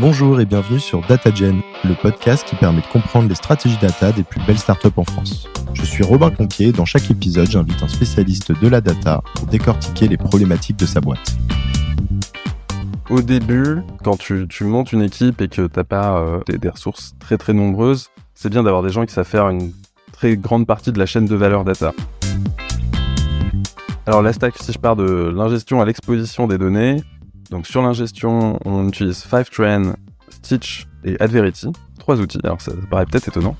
Bonjour 0.00 0.40
et 0.40 0.46
bienvenue 0.46 0.80
sur 0.80 1.06
DataGen, 1.06 1.60
le 1.84 1.94
podcast 1.94 2.48
qui 2.48 2.56
permet 2.56 2.80
de 2.80 2.86
comprendre 2.86 3.28
les 3.28 3.34
stratégies 3.34 3.76
data 3.76 4.12
des 4.12 4.22
plus 4.22 4.40
belles 4.46 4.56
startups 4.56 4.88
en 4.96 5.04
France. 5.04 5.46
Je 5.74 5.84
suis 5.84 6.02
Robin 6.02 6.30
Conquier, 6.30 6.72
dans 6.72 6.86
chaque 6.86 7.10
épisode 7.10 7.50
j'invite 7.50 7.82
un 7.82 7.88
spécialiste 7.88 8.58
de 8.58 8.66
la 8.66 8.80
data 8.80 9.22
pour 9.34 9.46
décortiquer 9.46 10.08
les 10.08 10.16
problématiques 10.16 10.78
de 10.78 10.86
sa 10.86 11.02
boîte. 11.02 11.36
Au 13.10 13.20
début, 13.20 13.82
quand 14.02 14.16
tu, 14.16 14.46
montes 14.62 14.94
une 14.94 15.02
équipe 15.02 15.42
et 15.42 15.48
que 15.48 15.66
t'as 15.66 15.84
pas 15.84 16.16
euh, 16.16 16.40
des, 16.48 16.70
ressources 16.70 17.12
très 17.18 17.36
très 17.36 17.52
nombreuses, 17.52 18.08
c'est 18.32 18.48
bien 18.48 18.62
d'avoir 18.62 18.82
des 18.82 18.88
gens 18.88 19.04
qui 19.04 19.12
savent 19.12 19.28
faire 19.28 19.50
une 19.50 19.70
très 20.12 20.38
grande 20.38 20.66
partie 20.66 20.92
de 20.92 20.98
la 20.98 21.04
chaîne 21.04 21.26
de 21.26 21.36
valeur 21.36 21.62
data. 21.62 21.92
Alors 24.06 24.22
la 24.22 24.32
stack, 24.32 24.56
si 24.56 24.72
je 24.72 24.78
pars 24.78 24.96
de 24.96 25.30
l'ingestion 25.36 25.82
à 25.82 25.84
l'exposition 25.84 26.46
des 26.46 26.56
données, 26.56 27.02
donc 27.50 27.66
sur 27.66 27.82
l'ingestion, 27.82 28.58
on 28.64 28.88
utilise 28.88 29.22
Fivetrain, 29.22 29.94
Stitch 30.28 30.86
et 31.04 31.20
Adverity, 31.20 31.72
trois 31.98 32.20
outils. 32.20 32.38
Alors 32.44 32.60
ça, 32.60 32.72
paraît 32.90 33.06
peut-être 33.06 33.28
étonnant. 33.28 33.56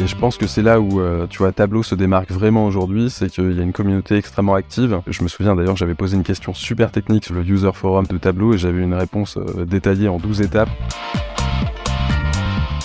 Et 0.00 0.06
je 0.06 0.16
pense 0.16 0.38
que 0.38 0.46
c'est 0.46 0.62
là 0.62 0.80
où, 0.80 1.00
euh, 1.00 1.26
tu 1.26 1.38
vois, 1.38 1.52
Tableau 1.52 1.82
se 1.82 1.94
démarque 1.94 2.30
vraiment 2.30 2.64
aujourd'hui, 2.64 3.10
c'est 3.10 3.28
qu'il 3.28 3.52
y 3.52 3.60
a 3.60 3.62
une 3.62 3.72
communauté 3.72 4.16
extrêmement 4.16 4.54
active. 4.54 5.02
Je 5.06 5.22
me 5.22 5.28
souviens 5.28 5.54
d'ailleurs, 5.54 5.76
j'avais 5.76 5.94
posé 5.94 6.16
une 6.16 6.22
question 6.22 6.54
super 6.54 6.90
technique 6.90 7.26
sur 7.26 7.34
le 7.34 7.42
user 7.42 7.72
forum 7.74 8.06
de 8.06 8.16
Tableau 8.16 8.54
et 8.54 8.58
j'avais 8.58 8.82
une 8.82 8.94
réponse 8.94 9.36
euh, 9.36 9.66
détaillée 9.66 10.08
en 10.08 10.16
12 10.16 10.40
étapes. 10.42 10.70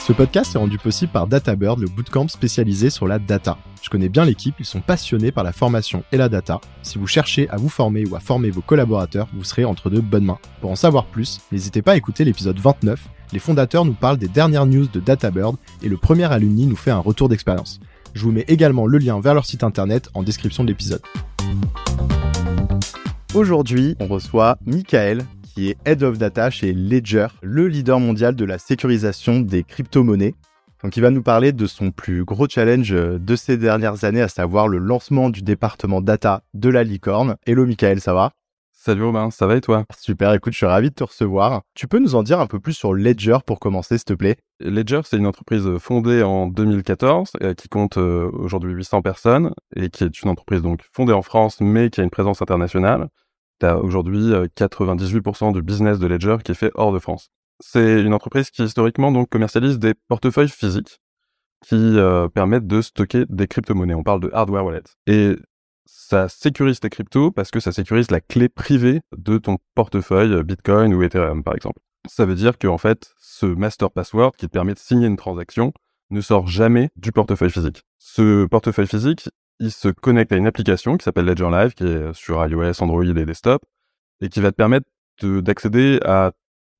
Ce 0.06 0.14
podcast 0.14 0.54
est 0.54 0.60
rendu 0.60 0.78
possible 0.78 1.12
par 1.12 1.26
DataBird, 1.26 1.80
le 1.80 1.88
bootcamp 1.88 2.28
spécialisé 2.28 2.92
sur 2.92 3.08
la 3.08 3.18
data. 3.18 3.58
Je 3.82 3.90
connais 3.90 4.08
bien 4.08 4.24
l'équipe, 4.24 4.54
ils 4.60 4.66
sont 4.66 4.80
passionnés 4.80 5.32
par 5.32 5.44
la 5.44 5.52
formation 5.52 6.04
et 6.12 6.18
la 6.18 6.30
data. 6.30 6.62
Si 6.84 7.00
vous 7.00 7.08
cherchez 7.08 7.50
à 7.50 7.58
vous 7.58 7.70
former 7.70 8.06
ou 8.06 8.16
à 8.16 8.20
former 8.20 8.52
vos 8.52 8.62
collaborateurs, 8.62 9.28
vous 9.34 9.44
serez 9.44 9.66
entre 9.66 9.90
de 9.90 10.00
bonnes 10.00 10.26
mains. 10.26 10.38
Pour 10.62 10.70
en 10.70 10.76
savoir 10.76 11.06
plus, 11.06 11.42
n'hésitez 11.52 11.82
pas 11.82 11.94
à 11.94 11.98
écouter 11.98 12.24
l'épisode 12.24 12.60
29. 12.60 13.04
Les 13.34 13.40
fondateurs 13.40 13.84
nous 13.84 13.96
parlent 13.96 14.20
des 14.20 14.28
dernières 14.28 14.68
news 14.68 14.86
de 14.86 15.00
DataBird 15.00 15.56
et 15.82 15.90
le 15.90 15.98
premier 15.98 16.32
alumni 16.32 16.68
nous 16.68 16.76
fait 16.76 16.92
un 16.92 17.00
retour 17.00 17.28
d'expérience. 17.28 17.80
Je 18.14 18.22
vous 18.22 18.32
mets 18.32 18.46
également 18.48 18.86
le 18.86 19.00
lien 19.00 19.20
vers 19.20 19.34
leur 19.34 19.48
site 19.48 19.64
internet 19.64 20.12
en 20.14 20.22
description 20.22 20.64
de 20.64 20.68
l'épisode. 20.68 21.02
Aujourd'hui, 23.34 23.96
on 24.00 24.06
reçoit 24.06 24.60
Michael, 24.66 25.26
qui 25.56 25.70
est 25.70 25.78
Head 25.86 26.04
of 26.04 26.18
Data 26.18 26.50
chez 26.50 26.74
Ledger, 26.74 27.28
le 27.42 27.70
leader 27.70 28.02
mondial 28.02 28.36
de 28.36 28.44
la 28.44 28.58
sécurisation 28.58 29.40
des 29.40 29.64
crypto-monnaies. 29.64 30.36
Donc 30.84 30.98
il 30.98 31.02
va 31.02 31.12
nous 31.12 31.24
parler 31.24 31.54
de 31.54 31.66
son 31.66 31.92
plus 31.92 32.26
gros 32.26 32.48
challenge 32.50 32.92
euh, 32.92 33.18
de 33.18 33.36
ces 33.38 33.56
dernières 33.56 34.04
années, 34.04 34.22
à 34.22 34.28
savoir 34.28 34.68
le 34.68 34.80
lancement 34.80 35.30
du 35.30 35.42
département 35.42 36.02
data 36.02 36.44
de 36.54 36.68
la 36.68 36.84
licorne. 36.84 37.38
Hello 37.48 37.66
Michael, 37.66 38.02
ça 38.02 38.14
va? 38.14 38.34
Salut 38.74 39.06
Romain, 39.06 39.32
ça 39.32 39.48
va 39.48 39.56
et 39.56 39.62
toi? 39.62 39.86
Super, 39.98 40.34
écoute, 40.34 40.52
je 40.52 40.58
suis 40.58 40.66
ravi 40.66 40.90
de 40.90 40.94
te 40.94 41.06
recevoir. 41.06 41.62
Tu 41.74 41.88
peux 41.88 42.00
nous 42.00 42.16
en 42.16 42.22
dire 42.22 42.42
un 42.42 42.48
peu 42.48 42.60
plus 42.60 42.74
sur 42.74 42.94
Ledger 42.94 43.38
pour 43.46 43.60
commencer, 43.60 43.98
s'il 43.98 44.06
te 44.06 44.14
plaît? 44.14 44.36
Ledger, 44.60 45.02
c'est 45.06 45.18
une 45.18 45.26
entreprise 45.26 45.68
fondée 45.80 46.22
en 46.22 46.48
2014 46.48 47.32
euh, 47.42 47.54
qui 47.54 47.70
compte 47.70 47.98
euh, 47.98 48.30
aujourd'hui 48.34 48.74
800 48.74 49.02
personnes 49.02 49.54
et 49.76 49.90
qui 49.90 50.04
est 50.04 50.22
une 50.22 50.30
entreprise 50.30 50.62
donc 50.62 50.82
fondée 50.92 51.14
en 51.14 51.22
France 51.22 51.62
mais 51.62 51.90
qui 51.90 52.02
a 52.02 52.04
une 52.04 52.10
présence 52.10 52.42
internationale 52.42 53.08
tu 53.60 53.66
as 53.66 53.78
aujourd'hui 53.78 54.32
98% 54.58 55.54
du 55.54 55.62
business 55.62 56.00
de 56.00 56.08
Ledger 56.08 56.38
qui 56.44 56.52
est 56.52 56.56
fait 56.56 56.72
hors 56.76 56.92
de 56.92 57.00
France. 57.00 57.30
C'est 57.60 58.02
une 58.02 58.14
entreprise 58.14 58.50
qui 58.50 58.64
historiquement 58.64 59.12
donc 59.12 59.30
commercialise 59.30 59.80
des 59.80 59.94
portefeuilles 60.08 60.50
physiques 60.50 61.00
qui 61.66 61.98
permettent 62.34 62.68
de 62.68 62.82
stocker 62.82 63.26
des 63.30 63.48
crypto-monnaies. 63.48 63.96
On 63.96 64.04
parle 64.04 64.20
de 64.20 64.30
hardware 64.34 64.66
wallet. 64.66 64.84
Et 65.08 65.36
ça 65.86 66.30
sécurise 66.30 66.80
tes 66.80 66.90
cryptos 66.90 67.32
parce 67.32 67.52
que 67.52 67.60
ça 67.60 67.72
sécurise 67.72 68.12
la 68.12 68.22
clé 68.22 68.50
privée 68.50 69.02
de 69.18 69.38
ton 69.38 69.58
portefeuille 69.74 70.44
Bitcoin 70.44 70.94
ou 70.94 71.02
Ethereum 71.04 71.44
par 71.44 71.56
exemple. 71.56 71.80
Ça 72.08 72.26
veut 72.26 72.36
dire 72.36 72.58
qu'en 72.58 72.78
fait, 72.78 73.14
ce 73.20 73.46
master 73.46 73.90
password 73.90 74.34
qui 74.38 74.48
te 74.48 74.52
permet 74.52 74.74
de 74.74 74.80
signer 74.80 75.08
une 75.08 75.16
transaction 75.16 75.74
ne 76.12 76.22
sort 76.22 76.48
jamais 76.48 76.90
du 76.96 77.12
portefeuille 77.12 77.50
physique. 77.50 77.82
Ce 77.98 78.46
portefeuille 78.46 78.86
physique, 78.86 79.30
il 79.60 79.72
se 79.72 79.88
connecte 79.90 80.32
à 80.32 80.38
une 80.38 80.48
application 80.48 80.98
qui 80.98 81.04
s'appelle 81.04 81.26
Ledger 81.26 81.50
Live, 81.50 81.74
qui 81.74 81.86
est 81.86 82.14
sur 82.14 82.46
iOS, 82.46 82.84
Android 82.84 83.04
et 83.04 83.26
desktop, 83.26 83.64
et 84.22 84.30
qui 84.30 84.40
va 84.42 84.52
te 84.52 84.58
permettre 84.58 84.88
d'accéder 85.22 86.00
à 86.04 86.32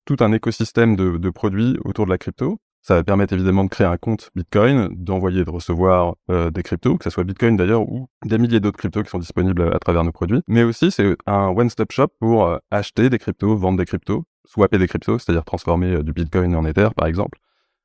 tout 0.06 0.18
un 0.20 0.32
écosystème 0.32 0.96
de, 0.96 1.30
produits 1.30 1.78
autour 1.84 2.06
de 2.06 2.12
la 2.12 2.18
crypto. 2.18 2.60
Ça 2.82 2.94
va 2.94 3.04
permettre 3.04 3.34
évidemment 3.34 3.64
de 3.64 3.70
créer 3.70 3.88
un 3.88 3.98
compte 3.98 4.30
Bitcoin, 4.36 4.90
d'envoyer 4.92 5.42
et 5.42 5.44
de 5.44 5.50
recevoir 5.50 6.16
euh, 6.30 6.52
des 6.52 6.62
cryptos, 6.62 7.00
que 7.00 7.04
ce 7.04 7.10
soit 7.10 7.24
Bitcoin 7.24 7.58
d'ailleurs 7.58 7.82
ou 7.82 8.08
des 8.24 8.38
milliers 8.38 8.60
d'autres 8.60 8.78
cryptos 8.78 9.02
qui 9.02 9.10
sont 9.10 9.18
disponibles 9.18 9.74
à, 9.74 9.80
travers 9.80 10.04
nos 10.04 10.12
produits. 10.12 10.42
Mais 10.48 10.62
aussi, 10.62 10.92
c'est 10.92 11.16
un 11.26 11.48
one-stop 11.48 11.92
shop 11.92 12.10
pour 12.20 12.46
euh, 12.46 12.60
acheter 12.70 13.10
des 13.10 13.18
cryptos, 13.18 13.56
vendre 13.56 13.80
des 13.80 13.86
cryptos, 13.86 14.26
swapper 14.46 14.78
des 14.78 14.88
cryptos, 14.88 15.18
c'est-à-dire 15.18 15.44
transformer 15.44 15.94
euh, 15.94 16.04
du 16.04 16.14
Bitcoin 16.14 16.56
en 16.56 16.64
Ether 16.64 16.90
par 16.96 17.08
exemple, 17.08 17.40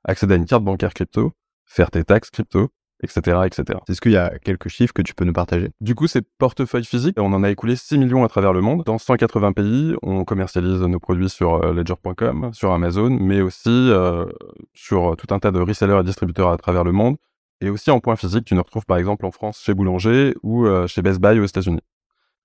accéder 0.05 0.35
à 0.35 0.37
une 0.37 0.45
carte 0.45 0.65
bancaire 0.65 0.93
crypto, 0.93 1.33
faire 1.65 1.91
tes 1.91 2.05
taxes 2.05 2.31
crypto, 2.31 2.69
etc., 3.03 3.41
etc. 3.47 3.79
Est-ce 3.89 4.01
qu'il 4.01 4.13
y 4.13 4.17
a 4.17 4.39
quelques 4.39 4.69
chiffres 4.69 4.93
que 4.93 5.03
tu 5.03 5.15
peux 5.15 5.25
nous 5.25 5.33
partager? 5.33 5.71
Du 5.81 5.95
coup, 5.95 6.07
c'est 6.07 6.23
portefeuille 6.39 6.85
physique. 6.85 7.17
On 7.19 7.33
en 7.33 7.43
a 7.43 7.51
écoulé 7.51 7.77
6 7.77 7.99
millions 7.99 8.25
à 8.25 8.29
travers 8.29 8.53
le 8.53 8.61
monde. 8.61 8.83
Dans 8.85 8.99
180 8.99 9.53
pays, 9.53 9.95
on 10.03 10.25
commercialise 10.25 10.81
nos 10.81 10.99
produits 10.99 11.31
sur 11.31 11.65
euh, 11.65 11.73
ledger.com, 11.73 12.51
sur 12.53 12.73
Amazon, 12.73 13.11
mais 13.11 13.41
aussi 13.41 13.69
euh, 13.69 14.27
sur 14.75 15.17
tout 15.17 15.33
un 15.35 15.39
tas 15.39 15.51
de 15.51 15.61
resellers 15.61 16.01
et 16.01 16.05
distributeurs 16.05 16.51
à 16.51 16.57
travers 16.57 16.85
le 16.85 16.93
monde. 16.93 17.17
Et 17.61 17.69
aussi 17.69 17.91
en 17.91 18.01
point 18.01 18.17
physique, 18.17 18.45
tu 18.45 18.55
nous 18.55 18.63
retrouves 18.63 18.87
par 18.87 18.97
exemple 18.97 19.27
en 19.27 19.31
France 19.31 19.61
chez 19.63 19.75
Boulanger 19.75 20.35
ou 20.43 20.67
euh, 20.67 20.87
chez 20.87 21.03
Best 21.03 21.21
Buy 21.21 21.39
aux 21.39 21.45
États-Unis. 21.45 21.83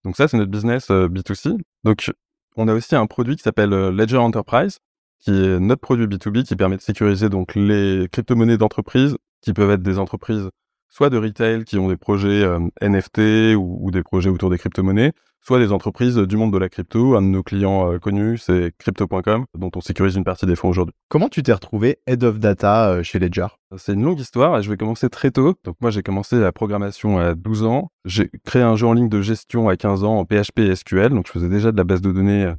Donc 0.04 0.18
ça, 0.18 0.28
c'est 0.28 0.38
notre 0.38 0.52
business 0.52 0.90
B2C. 0.90 1.58
Donc 1.84 2.12
on 2.58 2.68
a 2.68 2.74
aussi 2.74 2.96
un 2.96 3.08
produit 3.08 3.36
qui 3.36 3.44
s'appelle 3.44 3.70
Ledger 3.70 4.18
Enterprise, 4.18 4.80
qui 5.20 5.32
est 5.32 5.60
notre 5.60 5.82
produit 5.82 6.06
B2B 6.06 6.44
qui 6.44 6.56
permet 6.56 6.78
de 6.78 6.82
sécuriser 6.82 7.30
donc 7.30 7.56
les 7.56 8.08
crypto-monnaies 8.12 8.58
d'entreprise 8.58 9.18
qui 9.46 9.54
peuvent 9.54 9.72
être 9.72 9.84
des 9.84 10.00
entreprises 10.00 10.50
soit 10.90 11.10
de 11.10 11.18
retail 11.18 11.66
qui 11.66 11.78
ont 11.78 11.90
des 11.90 11.98
projets 11.98 12.44
euh, 12.44 12.60
NFT 12.82 13.56
ou, 13.58 13.92
des 13.92 14.02
projets 14.02 14.30
autour 14.30 14.50
des 14.50 14.58
crypto-monnaies, 14.58 15.12
soit 15.42 15.60
des 15.60 15.74
entreprises 15.74 16.16
du 16.16 16.38
monde 16.38 16.54
de 16.54 16.58
la 16.58 16.70
crypto. 16.70 17.16
Un 17.16 17.22
de 17.22 17.28
nos 17.28 17.44
clients 17.44 17.92
euh, 17.92 18.00
connus, 18.00 18.38
c'est 18.38 18.72
crypto.com, 18.78 19.46
dont 19.58 19.72
on 19.76 19.82
sécurise 19.82 20.16
une 20.16 20.24
partie 20.24 20.46
des 20.46 20.56
fonds 20.56 20.70
aujourd'hui. 20.70 20.96
Comment 21.10 21.28
tu 21.28 21.44
t'es 21.44 21.52
retrouvé 21.52 22.00
Head 22.08 22.24
of 22.24 22.40
Data 22.40 22.92
euh, 22.92 23.04
chez 23.04 23.20
Ledger? 23.20 23.48
C'est 23.78 23.94
une 23.94 24.04
longue 24.04 24.20
histoire 24.20 24.58
et 24.58 24.64
je 24.64 24.70
vais 24.70 24.78
commencer 24.78 25.10
très 25.10 25.32
tôt. 25.32 25.56
Donc 25.66 25.76
moi, 25.82 25.92
j'ai 25.92 26.02
commencé 26.02 26.40
la 26.40 26.54
programmation 26.54 27.20
à 27.20 27.36
12 27.36 27.64
ans. 27.64 27.92
J'ai 28.06 28.30
créé 28.46 28.62
un 28.62 28.78
jeu 28.78 28.88
en 28.88 28.94
ligne 28.94 29.10
de 29.10 29.22
gestion 29.22 29.68
à 29.68 29.76
15 29.76 30.06
ans 30.06 30.18
en 30.18 30.26
PHP 30.26 30.60
et 30.60 30.76
SQL. 30.76 31.10
Donc 31.10 31.28
je 31.28 31.34
faisais 31.34 31.50
déjà 31.50 31.74
de 31.74 31.78
la 31.78 31.84
base 31.84 32.02
de 32.02 32.14
données 32.14 32.54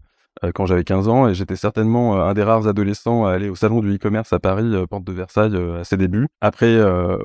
quand 0.55 0.67
j'avais 0.67 0.85
15 0.85 1.09
ans 1.09 1.29
et 1.29 1.35
j'étais 1.35 1.57
certainement 1.57 2.17
euh, 2.17 2.25
un 2.25 2.35
des 2.35 2.43
rares 2.43 2.67
adolescents 2.67 3.27
à 3.27 3.33
aller 3.33 3.49
au 3.49 3.55
salon 3.55 3.81
du 3.81 3.95
e-commerce 3.95 4.33
à 4.33 4.39
Paris, 4.39 4.75
euh, 4.75 4.87
porte 4.87 5.05
de 5.05 5.13
Versailles, 5.13 5.57
à 5.79 5.85
ses 5.85 5.97
débuts. 5.97 6.29
Après, 6.41 6.79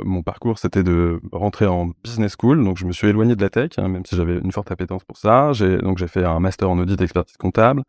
mon 0.03 0.23
parcours, 0.23 0.59
c'était 0.59 0.83
de 0.83 1.19
rentrer 1.31 1.65
en 1.65 1.91
business 2.03 2.35
school, 2.39 2.63
donc 2.63 2.77
je 2.77 2.85
me 2.85 2.91
suis 2.91 3.07
éloigné 3.07 3.35
de 3.35 3.41
la 3.41 3.49
tech, 3.49 3.71
hein, 3.77 3.87
même 3.87 4.05
si 4.05 4.15
j'avais 4.15 4.37
une 4.37 4.51
forte 4.51 4.71
appétence 4.71 5.03
pour 5.03 5.17
ça. 5.17 5.53
J'ai, 5.53 5.77
donc 5.77 5.97
j'ai 5.97 6.07
fait 6.07 6.23
un 6.23 6.39
master 6.39 6.69
en 6.69 6.79
audit 6.79 6.99
expertise 7.01 7.37
comptable. 7.37 7.83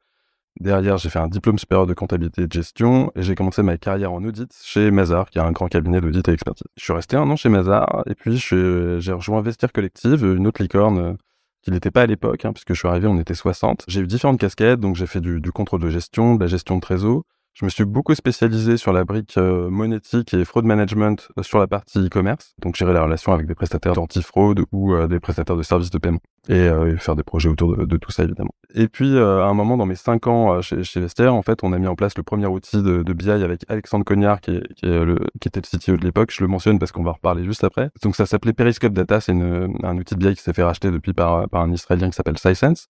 Derrière, 0.61 0.99
j'ai 0.99 1.09
fait 1.09 1.19
un 1.19 1.28
diplôme 1.28 1.59
supérieur 1.59 1.87
de 1.87 1.94
comptabilité 1.94 2.43
et 2.43 2.47
de 2.47 2.53
gestion 2.53 3.11
et 3.16 3.22
j'ai 3.22 3.34
commencé 3.34 3.62
ma 3.62 3.78
carrière 3.78 4.12
en 4.12 4.22
audit 4.22 4.53
chez 4.62 4.91
Mazar, 4.91 5.31
qui 5.31 5.38
est 5.38 5.43
un 5.43 5.50
grand 5.50 5.69
cabinet 5.69 6.00
d'audit 6.00 6.28
et 6.28 6.32
expertise. 6.32 6.66
Je 6.77 6.84
suis 6.84 6.93
resté 6.93 7.16
un 7.16 7.28
an 7.31 7.37
chez 7.37 7.49
Mazar 7.49 8.03
et 8.06 8.15
puis 8.15 8.37
j'ai 8.37 9.12
rejoint 9.12 9.41
Vestir 9.41 9.72
Collective, 9.72 10.25
une 10.25 10.47
autre 10.47 10.62
licorne 10.62 11.16
qui 11.62 11.71
n'était 11.71 11.91
pas 11.91 12.03
à 12.03 12.06
l'époque, 12.06 12.45
hein, 12.45 12.53
puisque 12.53 12.75
je 12.75 12.78
suis 12.78 12.89
arrivé, 12.89 13.06
on 13.06 13.19
était 13.19 13.34
60. 13.34 13.84
J'ai 13.89 14.00
eu 14.00 14.06
différentes 14.06 14.41
casquettes, 14.41 14.81
donc 14.81 14.97
j'ai 14.97 15.06
fait 15.06 15.21
du, 15.21 15.41
du, 15.41 15.53
contrôle 15.53 15.81
de 15.81 15.91
gestion, 15.91 16.34
de 16.34 16.41
la 16.41 16.49
gestion 16.49 16.77
de 16.77 16.81
trésor. 16.81 17.23
Je 17.54 17.66
me 17.66 17.70
suis 17.70 17.84
beaucoup 17.84 18.14
spécialisé 18.14 18.78
sur 18.78 18.94
la 18.94 19.04
brique 19.04 19.36
euh, 19.36 19.68
monétique 19.68 20.32
et 20.32 20.42
fraud 20.46 20.62
management 20.62 21.28
euh, 21.38 21.42
sur 21.42 21.58
la 21.58 21.66
partie 21.66 21.98
e-commerce, 21.98 22.54
donc 22.62 22.76
gérer 22.76 22.94
la 22.94 23.02
relation 23.02 23.32
avec 23.32 23.46
des 23.46 23.54
prestataires 23.54 23.92
d'antifraude 23.92 24.64
ou 24.72 24.94
euh, 24.94 25.06
des 25.06 25.20
prestataires 25.20 25.56
de 25.56 25.62
services 25.62 25.90
de 25.90 25.98
paiement 25.98 26.20
et, 26.48 26.70
faire 26.98 27.14
des 27.14 27.22
projets 27.22 27.50
autour 27.50 27.76
de, 27.76 27.96
tout 27.98 28.10
ça 28.10 28.24
évidemment. 28.24 28.54
Et 28.74 28.88
puis 28.88 29.18
à 29.18 29.44
un 29.44 29.54
moment 29.54 29.76
dans 29.76 29.84
mes 29.84 29.94
cinq 29.94 30.26
ans 30.26 30.60
chez, 30.62 30.82
chez 30.82 31.00
Vestiaire, 31.00 31.34
en 31.34 31.43
fait, 31.43 31.62
on 31.62 31.72
a 31.72 31.78
mis 31.78 31.87
en 31.87 31.94
place 31.94 32.16
le 32.16 32.22
premier 32.22 32.46
outil 32.46 32.82
de, 32.82 33.12
BI 33.12 33.31
avec 33.31 33.64
Alexandre 33.69 34.05
Cognard 34.05 34.40
qui, 34.40 34.56
était 34.56 34.60
le 34.82 35.19
CTO 35.44 35.96
de 35.96 36.05
l'époque. 36.05 36.32
Je 36.32 36.43
le 36.43 36.48
mentionne 36.48 36.78
parce 36.78 36.90
qu'on 36.90 37.05
va 37.05 37.10
en 37.10 37.14
reparler 37.14 37.44
juste 37.44 37.62
après. 37.64 37.90
Donc 38.02 38.16
ça 38.16 38.26
s'appelait 38.26 38.55
Periscope 38.55 38.93
Data, 38.93 39.20
c'est 39.20 39.32
un 39.32 39.96
outil 39.98 40.14
de 40.16 40.26
BI 40.26 40.34
qui 40.34 40.43
s'est 40.43 40.52
fait 40.52 40.64
racheter 40.64 40.90
depuis 40.90 41.12
par, 41.12 41.48
par 41.48 41.62
un 41.62 41.70
Israélien 41.70 42.08
qui 42.08 42.16
s'appelle 42.16 42.38
SciSense. 42.38 42.88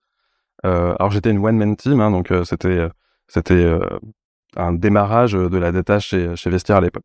alors 0.62 1.10
j'étais 1.10 1.30
une 1.30 1.44
one 1.44 1.58
man 1.58 1.76
team, 1.76 2.00
hein, 2.00 2.10
donc 2.10 2.32
c'était 2.44 2.88
c'était 3.26 3.78
un 4.56 4.72
démarrage 4.72 5.32
de 5.32 5.58
la 5.58 5.72
data 5.72 5.98
chez, 6.00 6.34
Vestiaire 6.46 6.76
à 6.76 6.80
l'époque. 6.80 7.04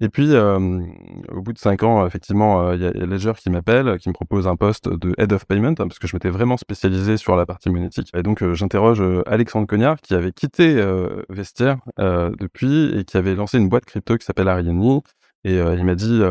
Et 0.00 0.08
puis, 0.08 0.36
au 0.36 1.42
bout 1.42 1.52
de 1.52 1.58
cinq 1.58 1.82
ans, 1.82 2.06
effectivement, 2.06 2.72
il 2.72 2.80
y 2.80 2.86
a 2.86 2.90
Ledger 2.92 3.32
qui 3.36 3.50
m'appelle, 3.50 3.98
qui 3.98 4.08
me 4.08 4.14
propose 4.14 4.46
un 4.46 4.54
poste 4.54 4.88
de 4.88 5.12
Head 5.18 5.32
of 5.32 5.44
Payment, 5.44 5.70
hein, 5.70 5.88
parce 5.88 5.98
que 5.98 6.06
je 6.06 6.14
m'étais 6.14 6.30
vraiment 6.30 6.56
spécialisé 6.56 7.16
sur 7.16 7.34
la 7.34 7.46
partie 7.46 7.68
monétique. 7.68 8.10
Et 8.14 8.22
donc, 8.22 8.44
j'interroge 8.52 9.02
Alexandre 9.26 9.66
Cognard, 9.66 10.00
qui 10.00 10.14
avait 10.14 10.30
quitté 10.30 10.80
Vestiaire 11.28 11.78
depuis 11.98 12.96
et 12.96 13.04
qui 13.04 13.16
avait 13.16 13.34
lancé 13.34 13.58
une 13.58 13.68
boîte 13.68 13.86
crypto 13.86 14.16
qui 14.16 14.24
s'appelle 14.24 14.48
Ariani. 14.48 15.00
Et 15.42 15.56
il 15.56 15.84
m'a 15.84 15.96
dit 15.96 16.22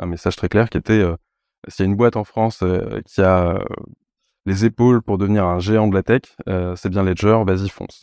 un 0.00 0.06
message 0.06 0.34
très 0.34 0.48
clair 0.48 0.68
qui 0.68 0.78
était 0.78 1.04
s'il 1.68 1.84
y 1.84 1.88
a 1.88 1.90
une 1.90 1.96
boîte 1.96 2.16
en 2.16 2.24
France 2.24 2.64
qui 3.06 3.22
a 3.22 3.60
les 4.46 4.64
épaules 4.64 5.00
pour 5.00 5.16
devenir 5.18 5.44
un 5.46 5.60
géant 5.60 5.86
de 5.86 5.94
la 5.94 6.02
tech, 6.02 6.22
c'est 6.74 6.88
bien 6.88 7.04
Ledger, 7.04 7.38
vas-y, 7.46 7.68
fonce. 7.68 8.02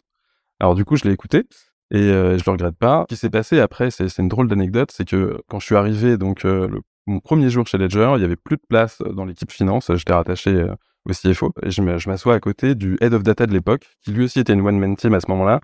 Alors 0.60 0.76
du 0.76 0.86
coup, 0.86 0.96
je 0.96 1.06
l'ai 1.06 1.12
écouté 1.12 1.44
et 1.92 2.00
je 2.00 2.44
le 2.46 2.52
regrette 2.52 2.78
pas. 2.78 3.06
Ce 3.10 3.16
qui 3.16 3.20
s'est 3.20 3.30
passé 3.30 3.60
après, 3.60 3.92
c'est 3.92 4.18
une 4.18 4.28
drôle 4.28 4.48
d'anecdote, 4.48 4.92
c'est 4.92 5.08
que 5.08 5.42
quand 5.48 5.60
je 5.60 5.66
suis 5.66 5.76
arrivé, 5.76 6.18
donc 6.18 6.44
le, 6.44 6.82
mon 7.08 7.20
premier 7.20 7.50
jour 7.50 7.66
chez 7.66 7.78
Ledger, 7.78 8.14
il 8.18 8.22
y 8.22 8.26
avait 8.26 8.36
plus 8.36 8.58
de 8.58 8.62
place 8.68 9.02
dans 9.02 9.26
l'équipe 9.26 9.52
finance. 9.52 9.92
J'étais 9.96 10.14
rattaché 10.14 10.68
au 11.06 11.12
CFO 11.14 11.52
et 11.64 11.72
je 11.72 11.82
m'assois 11.82 12.36
à 12.36 12.40
côté 12.40 12.76
du 12.76 12.98
head 13.02 13.14
of 13.14 13.24
data 13.24 13.48
de 13.48 13.54
l'époque, 13.54 13.88
qui 14.04 14.12
lui 14.12 14.26
aussi 14.26 14.40
était 14.40 14.54
une 14.54 14.62
one 14.62 14.78
man 14.78 14.96
team 14.96 15.14
à 15.14 15.20
ce 15.20 15.30
moment-là. 15.32 15.62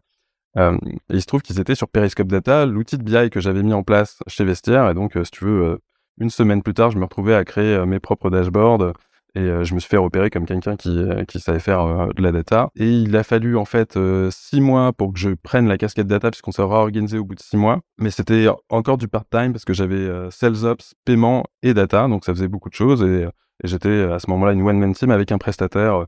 Euh, 0.58 0.78
il 1.10 1.22
se 1.22 1.26
trouve 1.26 1.42
qu'ils 1.42 1.60
étaient 1.60 1.76
sur 1.76 1.90
Periscope 1.90 2.28
Data, 2.28 2.66
l'outil 2.66 2.98
de 2.98 3.04
BI 3.04 3.30
que 3.30 3.40
j'avais 3.40 3.62
mis 3.62 3.74
en 3.74 3.84
place 3.84 4.20
chez 4.28 4.46
Vestiaire. 4.46 4.90
Et 4.90 4.94
donc, 4.94 5.18
si 5.24 5.32
tu 5.32 5.44
veux, 5.46 5.80
une 6.20 6.30
semaine 6.30 6.64
plus 6.64 6.74
tard, 6.74 6.92
je 6.92 6.98
me 6.98 7.04
retrouvais 7.04 7.36
à 7.36 7.44
créer 7.44 7.86
mes 7.86 8.00
propres 8.00 8.30
dashboards, 8.30 8.94
et 9.36 9.42
euh, 9.42 9.64
je 9.66 9.76
me 9.76 9.80
suis 9.80 9.90
fait 9.90 9.98
repérer 9.98 10.30
comme 10.30 10.46
quelqu'un 10.46 10.78
qui, 10.78 10.98
euh, 10.98 11.24
savait 11.36 11.60
faire 11.60 11.82
euh, 11.82 12.08
de 12.16 12.24
la 12.24 12.32
data. 12.32 12.70
Et 12.76 12.90
il 12.90 13.16
a 13.18 13.24
fallu 13.24 13.58
en 13.58 13.66
fait 13.66 14.00
six 14.32 14.62
mois 14.62 14.94
pour 14.94 15.14
que 15.14 15.20
je 15.20 15.32
prenne 15.32 15.68
la 15.68 15.78
casquette 15.78 16.08
data 16.08 16.32
puisqu'on 16.32 16.52
s'est 16.52 16.64
réorganisé 16.64 17.18
au 17.18 17.26
bout 17.26 17.36
de 17.36 17.42
six 17.42 17.58
mois. 17.58 17.82
Mais 18.00 18.12
c'était 18.12 18.48
encore 18.70 18.98
du 18.98 19.08
part-time 19.08 19.52
parce 19.52 19.66
que 19.66 19.74
j'avais 19.74 20.10
sales 20.32 20.64
ops, 20.66 20.96
paiement 21.04 21.44
et 21.64 21.74
data, 21.74 22.08
donc 22.08 22.24
ça 22.26 22.34
faisait 22.34 22.48
beaucoup 22.48 22.70
de 22.70 22.76
choses. 22.76 23.04
Et, 23.04 23.28
j'étais 23.64 24.04
à 24.04 24.20
ce 24.20 24.30
moment-là 24.32 24.52
une 24.52 24.68
one-man 24.68 24.94
team 24.94 25.12
avec 25.12 25.32
un 25.32 25.38
prestataire 25.38 26.06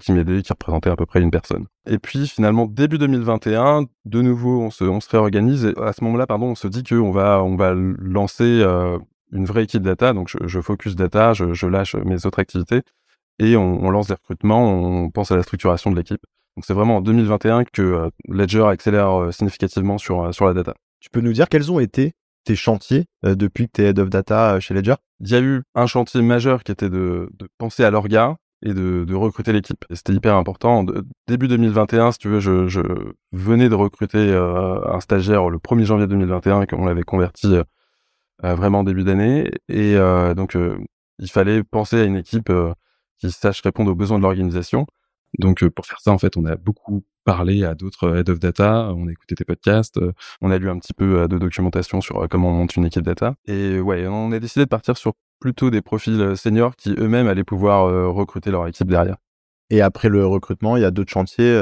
qui 0.00 0.12
m'aidait, 0.12 0.42
qui 0.42 0.52
représentait 0.52 0.90
à 0.90 0.96
peu 0.96 1.04
près 1.06 1.20
une 1.20 1.30
personne. 1.30 1.66
Et 1.86 1.98
puis 1.98 2.26
finalement, 2.26 2.66
début 2.66 2.98
2021, 2.98 3.84
de 4.06 4.22
nouveau, 4.22 4.62
on 4.62 4.70
se, 4.70 4.84
on 4.84 5.00
se 5.00 5.08
réorganise. 5.10 5.66
Et 5.66 5.74
à 5.80 5.92
ce 5.92 6.02
moment-là, 6.04 6.26
pardon, 6.26 6.46
on 6.46 6.54
se 6.54 6.66
dit 6.66 6.82
qu'on 6.82 7.12
va, 7.12 7.42
on 7.44 7.56
va 7.56 7.74
lancer 7.74 8.64
une 9.32 9.44
vraie 9.44 9.64
équipe 9.64 9.82
data, 9.82 10.12
donc 10.12 10.30
je, 10.42 10.60
focus 10.60 10.96
data, 10.96 11.32
je, 11.34 11.66
lâche 11.66 11.94
mes 11.94 12.26
autres 12.26 12.38
activités 12.38 12.82
et 13.38 13.56
on, 13.56 13.90
lance 13.90 14.08
des 14.08 14.14
recrutements, 14.14 14.68
on 14.68 15.10
pense 15.10 15.30
à 15.30 15.36
la 15.36 15.42
structuration 15.42 15.90
de 15.90 15.96
l'équipe. 15.96 16.20
Donc 16.56 16.64
c'est 16.64 16.74
vraiment 16.74 16.96
en 16.96 17.00
2021 17.00 17.64
que 17.64 17.82
euh, 17.82 18.10
Ledger 18.28 18.64
accélère 18.64 19.12
euh, 19.12 19.30
significativement 19.30 19.96
sur, 19.96 20.24
euh, 20.24 20.32
sur 20.32 20.44
la 20.46 20.54
data. 20.54 20.74
Tu 20.98 21.08
peux 21.10 21.20
nous 21.20 21.32
dire 21.32 21.48
quels 21.48 21.70
ont 21.70 21.78
été 21.78 22.14
tes 22.44 22.56
chantiers 22.56 23.04
depuis 23.22 23.66
que 23.66 23.72
tu 23.74 23.82
es 23.82 23.90
Head 23.90 23.98
of 24.00 24.10
Data 24.10 24.58
chez 24.58 24.74
Ledger? 24.74 24.94
Il 25.20 25.28
y 25.28 25.34
a 25.36 25.40
eu 25.40 25.62
un 25.76 25.86
chantier 25.86 26.20
majeur 26.22 26.64
qui 26.64 26.72
était 26.72 26.90
de, 26.90 27.28
penser 27.58 27.84
à 27.84 27.90
l'orga 27.90 28.36
et 28.64 28.74
de, 28.74 29.14
recruter 29.14 29.52
l'équipe. 29.52 29.84
C'était 29.92 30.14
hyper 30.14 30.34
important. 30.34 30.84
début 31.28 31.46
2021, 31.46 32.10
si 32.12 32.18
tu 32.18 32.28
veux, 32.28 32.40
je, 32.40 32.80
venais 33.32 33.68
de 33.68 33.74
recruter 33.74 34.34
un 34.34 34.98
stagiaire 34.98 35.50
le 35.50 35.58
1er 35.58 35.84
janvier 35.84 36.06
2021 36.06 36.62
et 36.62 36.66
on 36.72 36.86
l'avait 36.86 37.02
converti 37.02 37.54
euh, 38.44 38.54
vraiment 38.54 38.84
début 38.84 39.04
d'année. 39.04 39.50
Et 39.68 39.96
euh, 39.96 40.34
donc, 40.34 40.54
euh, 40.54 40.78
il 41.18 41.28
fallait 41.30 41.64
penser 41.64 41.96
à 42.00 42.04
une 42.04 42.16
équipe 42.16 42.52
qui 43.18 43.30
sache 43.32 43.60
répondre 43.62 43.90
aux 43.90 43.96
besoins 43.96 44.18
de 44.18 44.22
l'organisation. 44.22 44.86
Donc, 45.38 45.66
pour 45.68 45.86
faire 45.86 46.00
ça, 46.00 46.12
en 46.12 46.18
fait, 46.18 46.36
on 46.36 46.44
a 46.44 46.56
beaucoup 46.56 47.04
parlé 47.24 47.64
à 47.64 47.74
d'autres 47.74 48.16
head 48.16 48.30
of 48.30 48.38
data, 48.38 48.92
on 48.94 49.08
a 49.08 49.10
écouté 49.10 49.34
tes 49.34 49.44
podcasts, 49.44 50.00
on 50.40 50.50
a 50.50 50.58
lu 50.58 50.70
un 50.70 50.78
petit 50.78 50.94
peu 50.94 51.28
de 51.28 51.38
documentation 51.38 52.00
sur 52.00 52.26
comment 52.30 52.48
on 52.50 52.52
monte 52.52 52.76
une 52.76 52.86
équipe 52.86 53.02
data. 53.02 53.34
Et 53.46 53.80
ouais, 53.80 54.06
on 54.06 54.32
a 54.32 54.38
décidé 54.38 54.64
de 54.64 54.70
partir 54.70 54.96
sur 54.96 55.14
plutôt 55.40 55.70
des 55.70 55.82
profils 55.82 56.36
seniors 56.36 56.76
qui 56.76 56.94
eux-mêmes 56.96 57.26
allaient 57.26 57.44
pouvoir 57.44 58.14
recruter 58.14 58.50
leur 58.50 58.66
équipe 58.68 58.88
derrière. 58.88 59.16
Et 59.68 59.82
après 59.82 60.08
le 60.08 60.24
recrutement, 60.24 60.76
il 60.76 60.82
y 60.82 60.86
a 60.86 60.90
d'autres 60.90 61.12
chantiers 61.12 61.52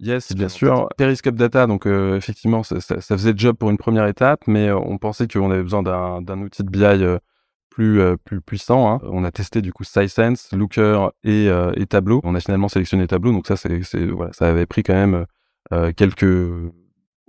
Yes, 0.00 0.32
bien 0.32 0.48
sûr. 0.48 0.88
Periscope 0.96 1.34
Data, 1.34 1.66
donc 1.66 1.86
euh, 1.86 2.16
effectivement, 2.16 2.62
ça, 2.62 2.80
ça, 2.80 3.00
faisait 3.00 3.32
le 3.32 3.38
job 3.38 3.56
pour 3.56 3.70
une 3.70 3.78
première 3.78 4.06
étape, 4.06 4.42
mais 4.46 4.68
euh, 4.68 4.78
on 4.78 4.96
pensait 4.96 5.26
qu'on 5.26 5.50
avait 5.50 5.62
besoin 5.62 5.82
d'un 5.82 6.40
outil 6.40 6.62
de 6.62 6.70
BI 6.70 6.84
euh, 6.84 7.18
plus 7.68 8.00
plus 8.24 8.40
puissant. 8.40 8.92
Hein. 8.92 9.00
On 9.04 9.24
a 9.24 9.32
testé 9.32 9.60
du 9.60 9.72
coup 9.72 9.82
SciSense, 9.82 10.52
Looker 10.52 11.10
et, 11.24 11.46
et 11.46 11.86
Tableau. 11.86 12.20
On 12.24 12.34
a 12.34 12.40
finalement 12.40 12.68
sélectionné 12.68 13.06
Tableau, 13.06 13.32
donc 13.32 13.46
ça, 13.46 13.56
c'est 13.56 13.80
voilà, 14.06 14.32
ça 14.32 14.48
avait 14.48 14.66
pris 14.66 14.82
quand 14.82 14.94
même 14.94 15.26
quelques 15.94 16.26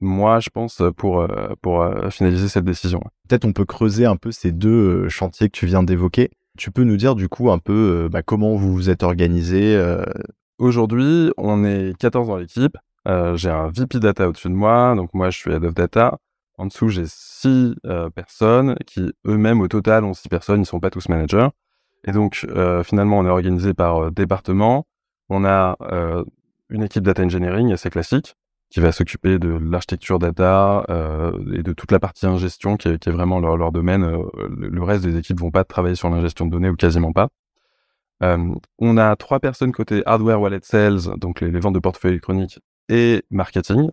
mois, 0.02 0.40
je 0.40 0.50
pense, 0.50 0.82
pour 0.98 1.28
pour 1.62 1.86
finaliser 2.10 2.48
cette 2.48 2.66
décision. 2.66 3.00
Peut-être 3.28 3.46
on 3.46 3.54
peut 3.54 3.66
creuser 3.66 4.06
un 4.06 4.16
peu 4.16 4.32
ces 4.32 4.52
deux 4.52 5.08
chantiers 5.08 5.50
que 5.50 5.58
tu 5.58 5.68
viens 5.68 5.84
d'évoquer. 5.84 6.32
Tu 6.58 6.72
peux 6.72 6.84
nous 6.84 6.98
dire 6.98 7.14
du 7.14 7.30
coup 7.30 7.52
un 7.52 7.60
peu 7.60 8.10
bah, 8.12 8.24
comment 8.24 8.56
vous 8.56 8.74
vous 8.74 8.90
êtes 8.90 9.04
organisé 9.04 9.78
Aujourd'hui, 10.60 11.32
on 11.38 11.64
est 11.64 11.98
14 11.98 12.28
dans 12.28 12.36
l'équipe. 12.36 12.78
Euh, 13.08 13.38
j'ai 13.38 13.50
un 13.50 13.70
VP 13.70 14.00
Data 14.00 14.28
au-dessus 14.28 14.50
de 14.50 14.54
moi, 14.54 14.94
donc 14.94 15.14
moi 15.14 15.30
je 15.30 15.38
suis 15.38 15.52
Head 15.54 15.64
of 15.64 15.74
Data. 15.74 16.18
En 16.58 16.66
dessous, 16.66 16.90
j'ai 16.90 17.06
6 17.08 17.76
euh, 17.86 18.10
personnes 18.10 18.76
qui 18.86 19.10
eux-mêmes 19.26 19.62
au 19.62 19.70
total 19.70 20.04
ont 20.04 20.14
6 20.14 20.28
personnes, 20.28 20.62
ils 20.62 20.66
sont 20.66 20.82
pas 20.82 20.90
tous 20.90 21.08
managers. 21.08 21.48
Et 22.04 22.12
donc 22.12 22.46
euh, 22.50 22.84
finalement, 22.84 23.20
on 23.20 23.26
est 23.26 23.30
organisé 23.30 23.74
par 23.74 24.12
département. 24.12 24.86
On 25.30 25.46
a 25.46 25.78
une 26.70 26.84
équipe 26.84 27.04
data 27.04 27.24
engineering 27.24 27.72
assez 27.72 27.90
classique 27.90 28.36
qui 28.70 28.82
va 28.82 28.92
s'occuper 28.92 29.40
de 29.40 29.58
l'architecture 29.72 30.20
data 30.20 30.84
et 31.54 31.64
de 31.64 31.72
toute 31.74 31.92
la 31.92 32.00
partie 32.00 32.26
ingestion 32.26 32.78
qui 32.78 32.90
est, 32.90 33.08
vraiment 33.08 33.40
leur, 33.40 33.56
leur 33.56 33.72
domaine. 33.72 34.06
le 34.58 34.84
reste 34.84 35.06
des 35.06 35.18
équipes 35.18 35.40
vont 35.40 35.52
pas 35.52 35.64
travailler 35.64 35.96
sur 35.96 36.10
l'ingestion 36.10 36.48
de 36.48 36.52
données 36.52 36.70
ou 36.70 36.76
quasiment 36.76 37.14
pas. 37.14 37.30
Euh, 38.24 38.54
on 38.80 38.98
a 38.98 39.16
trois 39.16 39.40
personnes 39.40 39.72
côté 39.72 40.04
hardware 40.06 40.42
wallet 40.42 40.60
sales, 40.64 41.18
donc 41.18 41.42
les, 41.42 41.60
ventes 41.60 41.76
de 41.76 41.80
portefeuille 41.80 42.12
électronique 42.12 42.60
et 42.90 43.24
marketing. 43.30 43.90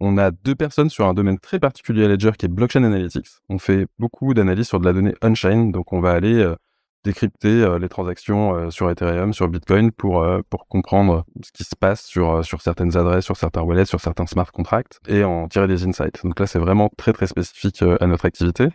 On 0.00 0.16
a 0.16 0.30
deux 0.30 0.54
personnes 0.54 0.90
sur 0.90 1.06
un 1.06 1.14
domaine 1.14 1.40
très 1.40 1.58
particulier 1.58 2.04
à 2.04 2.08
Ledger 2.08 2.30
qui 2.38 2.46
est 2.46 2.48
blockchain 2.48 2.84
analytics. 2.84 3.26
On 3.48 3.58
fait 3.58 3.86
beaucoup 3.98 4.32
d'analyses 4.32 4.68
sur 4.68 4.78
de 4.78 4.84
la 4.84 4.92
donnée 4.92 5.14
on-chain, 5.22 5.70
donc 5.70 5.92
on 5.92 6.00
va 6.00 6.12
aller 6.12 6.34
euh, 6.34 6.54
décrypter 7.02 7.48
euh, 7.48 7.80
les 7.80 7.88
transactions 7.88 8.70
sur 8.70 8.88
Ethereum, 8.88 9.32
sur 9.32 9.48
Bitcoin 9.48 9.90
pour 9.90 10.22
comprendre 10.68 11.24
ce 11.42 11.50
qui 11.50 11.64
se 11.64 11.74
passe 11.74 12.04
sur 12.04 12.44
certaines 12.60 12.96
adresses, 12.96 13.24
sur 13.24 13.36
certains 13.36 13.62
wallets, 13.62 13.86
sur 13.86 14.00
certains 14.00 14.26
smart 14.26 14.50
contracts 14.52 15.00
et 15.08 15.24
en 15.24 15.48
tirer 15.48 15.66
des 15.66 15.84
insights. 15.84 16.22
Donc 16.22 16.38
là, 16.38 16.46
c'est 16.46 16.60
vraiment 16.60 16.90
très 16.96 17.12
très 17.12 17.26
spécifique 17.26 17.82
à 17.82 18.06
notre 18.06 18.26
activité. 18.26 18.68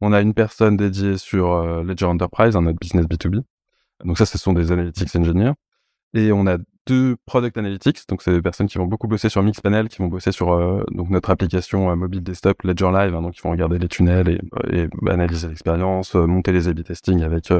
On 0.00 0.12
a 0.12 0.20
une 0.20 0.34
personne 0.34 0.76
dédiée 0.76 1.18
sur 1.18 1.82
Ledger 1.82 2.06
Enterprise, 2.06 2.54
un 2.54 2.62
notre 2.62 2.78
business 2.78 3.06
B2B. 3.06 3.42
Donc 4.04 4.18
ça, 4.18 4.26
ce 4.26 4.38
sont 4.38 4.52
des 4.52 4.72
analytics 4.72 5.14
engineers. 5.16 5.52
Et 6.14 6.30
on 6.32 6.46
a 6.46 6.58
deux 6.86 7.16
product 7.26 7.56
analytics, 7.56 8.06
donc 8.08 8.22
c'est 8.22 8.32
des 8.32 8.42
personnes 8.42 8.68
qui 8.68 8.78
vont 8.78 8.86
beaucoup 8.86 9.08
bosser 9.08 9.28
sur 9.28 9.42
Mixpanel, 9.42 9.88
qui 9.88 9.98
vont 9.98 10.08
bosser 10.08 10.32
sur 10.32 10.52
euh, 10.52 10.84
donc 10.92 11.10
notre 11.10 11.30
application 11.30 11.90
euh, 11.90 11.96
mobile 11.96 12.22
desktop 12.22 12.62
Ledger 12.62 12.90
Live, 12.92 13.14
hein, 13.14 13.22
donc 13.22 13.36
ils 13.36 13.42
vont 13.42 13.50
regarder 13.50 13.78
les 13.78 13.88
tunnels 13.88 14.28
et, 14.28 14.40
et 14.70 14.88
analyser 15.10 15.48
l'expérience, 15.48 16.14
euh, 16.14 16.26
monter 16.26 16.52
les 16.52 16.68
A/B 16.68 16.82
testing 16.82 17.22
avec 17.22 17.52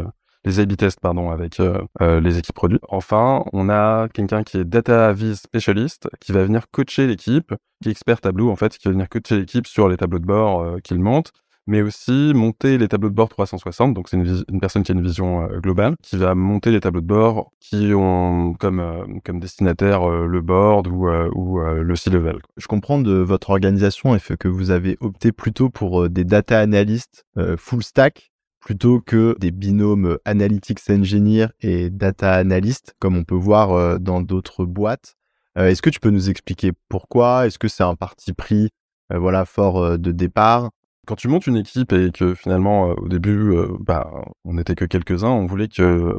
les 0.44 0.60
A/B 0.60 0.76
tests 0.76 1.00
pardon 1.00 1.30
avec 1.30 1.58
les 2.00 2.38
équipes 2.38 2.54
produits. 2.54 2.78
Enfin, 2.88 3.44
on 3.54 3.70
a 3.70 4.08
quelqu'un 4.08 4.42
qui 4.42 4.58
est 4.58 4.64
data 4.64 5.12
vis 5.14 5.36
specialist, 5.36 6.08
qui 6.20 6.32
va 6.32 6.44
venir 6.44 6.70
coacher 6.70 7.06
l'équipe, 7.06 7.54
qui 7.82 7.88
est 7.88 7.92
expert 7.92 8.20
tableau 8.20 8.50
en 8.50 8.56
fait, 8.56 8.76
qui 8.76 8.88
va 8.88 8.92
venir 8.92 9.08
coacher 9.08 9.38
l'équipe 9.38 9.66
sur 9.66 9.88
les 9.88 9.96
tableaux 9.96 10.18
de 10.18 10.26
bord 10.26 10.80
qu'il 10.82 11.00
monte 11.00 11.32
mais 11.66 11.82
aussi 11.82 12.32
monter 12.34 12.78
les 12.78 12.88
tableaux 12.88 13.08
de 13.08 13.14
bord 13.14 13.28
360. 13.28 13.94
Donc 13.94 14.08
c'est 14.08 14.16
une, 14.16 14.60
personne 14.60 14.82
qui 14.82 14.92
a 14.92 14.94
une 14.94 15.02
vision 15.02 15.42
euh, 15.42 15.60
globale, 15.60 15.94
qui 16.02 16.16
va 16.16 16.34
monter 16.34 16.70
les 16.70 16.80
tableaux 16.80 17.00
de 17.00 17.06
bord 17.06 17.50
qui 17.60 17.92
ont 17.94 18.54
comme 18.54 18.80
euh, 18.80 19.04
comme 19.24 19.40
destinataire 19.40 20.08
euh, 20.08 20.26
le 20.26 20.40
board 20.40 20.86
ou 20.88 21.08
ou 21.34 21.60
le 21.60 21.96
C-level. 21.96 22.38
Je 22.56 22.66
comprends 22.66 22.98
de 22.98 23.14
votre 23.14 23.50
organisation 23.50 24.14
et 24.14 24.20
que 24.38 24.48
vous 24.48 24.70
avez 24.70 24.96
opté 25.00 25.32
plutôt 25.32 25.68
pour 25.70 26.08
des 26.08 26.24
data 26.24 26.58
analysts 26.58 27.24
full 27.58 27.82
stack 27.82 28.32
plutôt 28.60 29.00
que 29.00 29.36
des 29.38 29.50
binômes 29.50 30.18
analytics 30.24 30.80
engineer 30.88 31.48
et 31.60 31.90
data 31.90 32.32
analyst 32.32 32.94
comme 32.98 33.16
on 33.16 33.24
peut 33.24 33.34
voir 33.34 34.00
dans 34.00 34.22
d'autres 34.22 34.64
boîtes. 34.64 35.14
Est-ce 35.56 35.82
que 35.82 35.90
tu 35.90 36.00
peux 36.00 36.10
nous 36.10 36.30
expliquer 36.30 36.72
pourquoi? 36.88 37.46
Est-ce 37.46 37.58
que 37.58 37.68
c'est 37.68 37.84
un 37.84 37.94
parti 37.94 38.32
pris 38.32 38.70
voilà 39.10 39.44
fort 39.44 39.98
de 39.98 40.12
départ? 40.12 40.70
Quand 41.04 41.16
tu 41.16 41.28
montes 41.28 41.46
une 41.46 41.56
équipe 41.56 41.92
et 41.92 42.10
que 42.12 42.34
finalement 42.34 42.90
euh, 42.90 42.94
au 42.94 43.08
début 43.08 43.54
euh, 43.54 43.68
bah, 43.80 44.10
on 44.44 44.54
n'était 44.54 44.74
que 44.74 44.84
quelques-uns, 44.84 45.30
on 45.30 45.46
voulait 45.46 45.68
que 45.68 46.16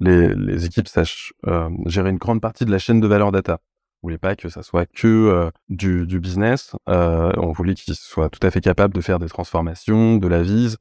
les, 0.00 0.64
équipes 0.64 0.88
sachent 0.88 1.32
euh, 1.46 1.68
gérer 1.86 2.10
une 2.10 2.18
grande 2.18 2.40
partie 2.40 2.64
de 2.64 2.70
la 2.70 2.78
chaîne 2.78 3.00
de 3.00 3.06
valeur 3.06 3.32
data. 3.32 3.58
On 4.02 4.08
voulait 4.08 4.18
pas 4.18 4.34
que 4.34 4.48
ça 4.48 4.62
soit 4.62 4.86
que 4.86 5.50
du, 5.68 6.18
business. 6.18 6.74
on 6.88 7.52
voulait 7.52 7.74
qu'ils 7.74 7.94
soient 7.94 8.30
tout 8.30 8.44
à 8.44 8.50
fait 8.50 8.60
capables 8.60 8.94
de 8.94 9.00
faire 9.00 9.20
des 9.20 9.28
transformations, 9.28 10.16
de 10.16 10.26
la 10.26 10.42
vise, 10.42 10.76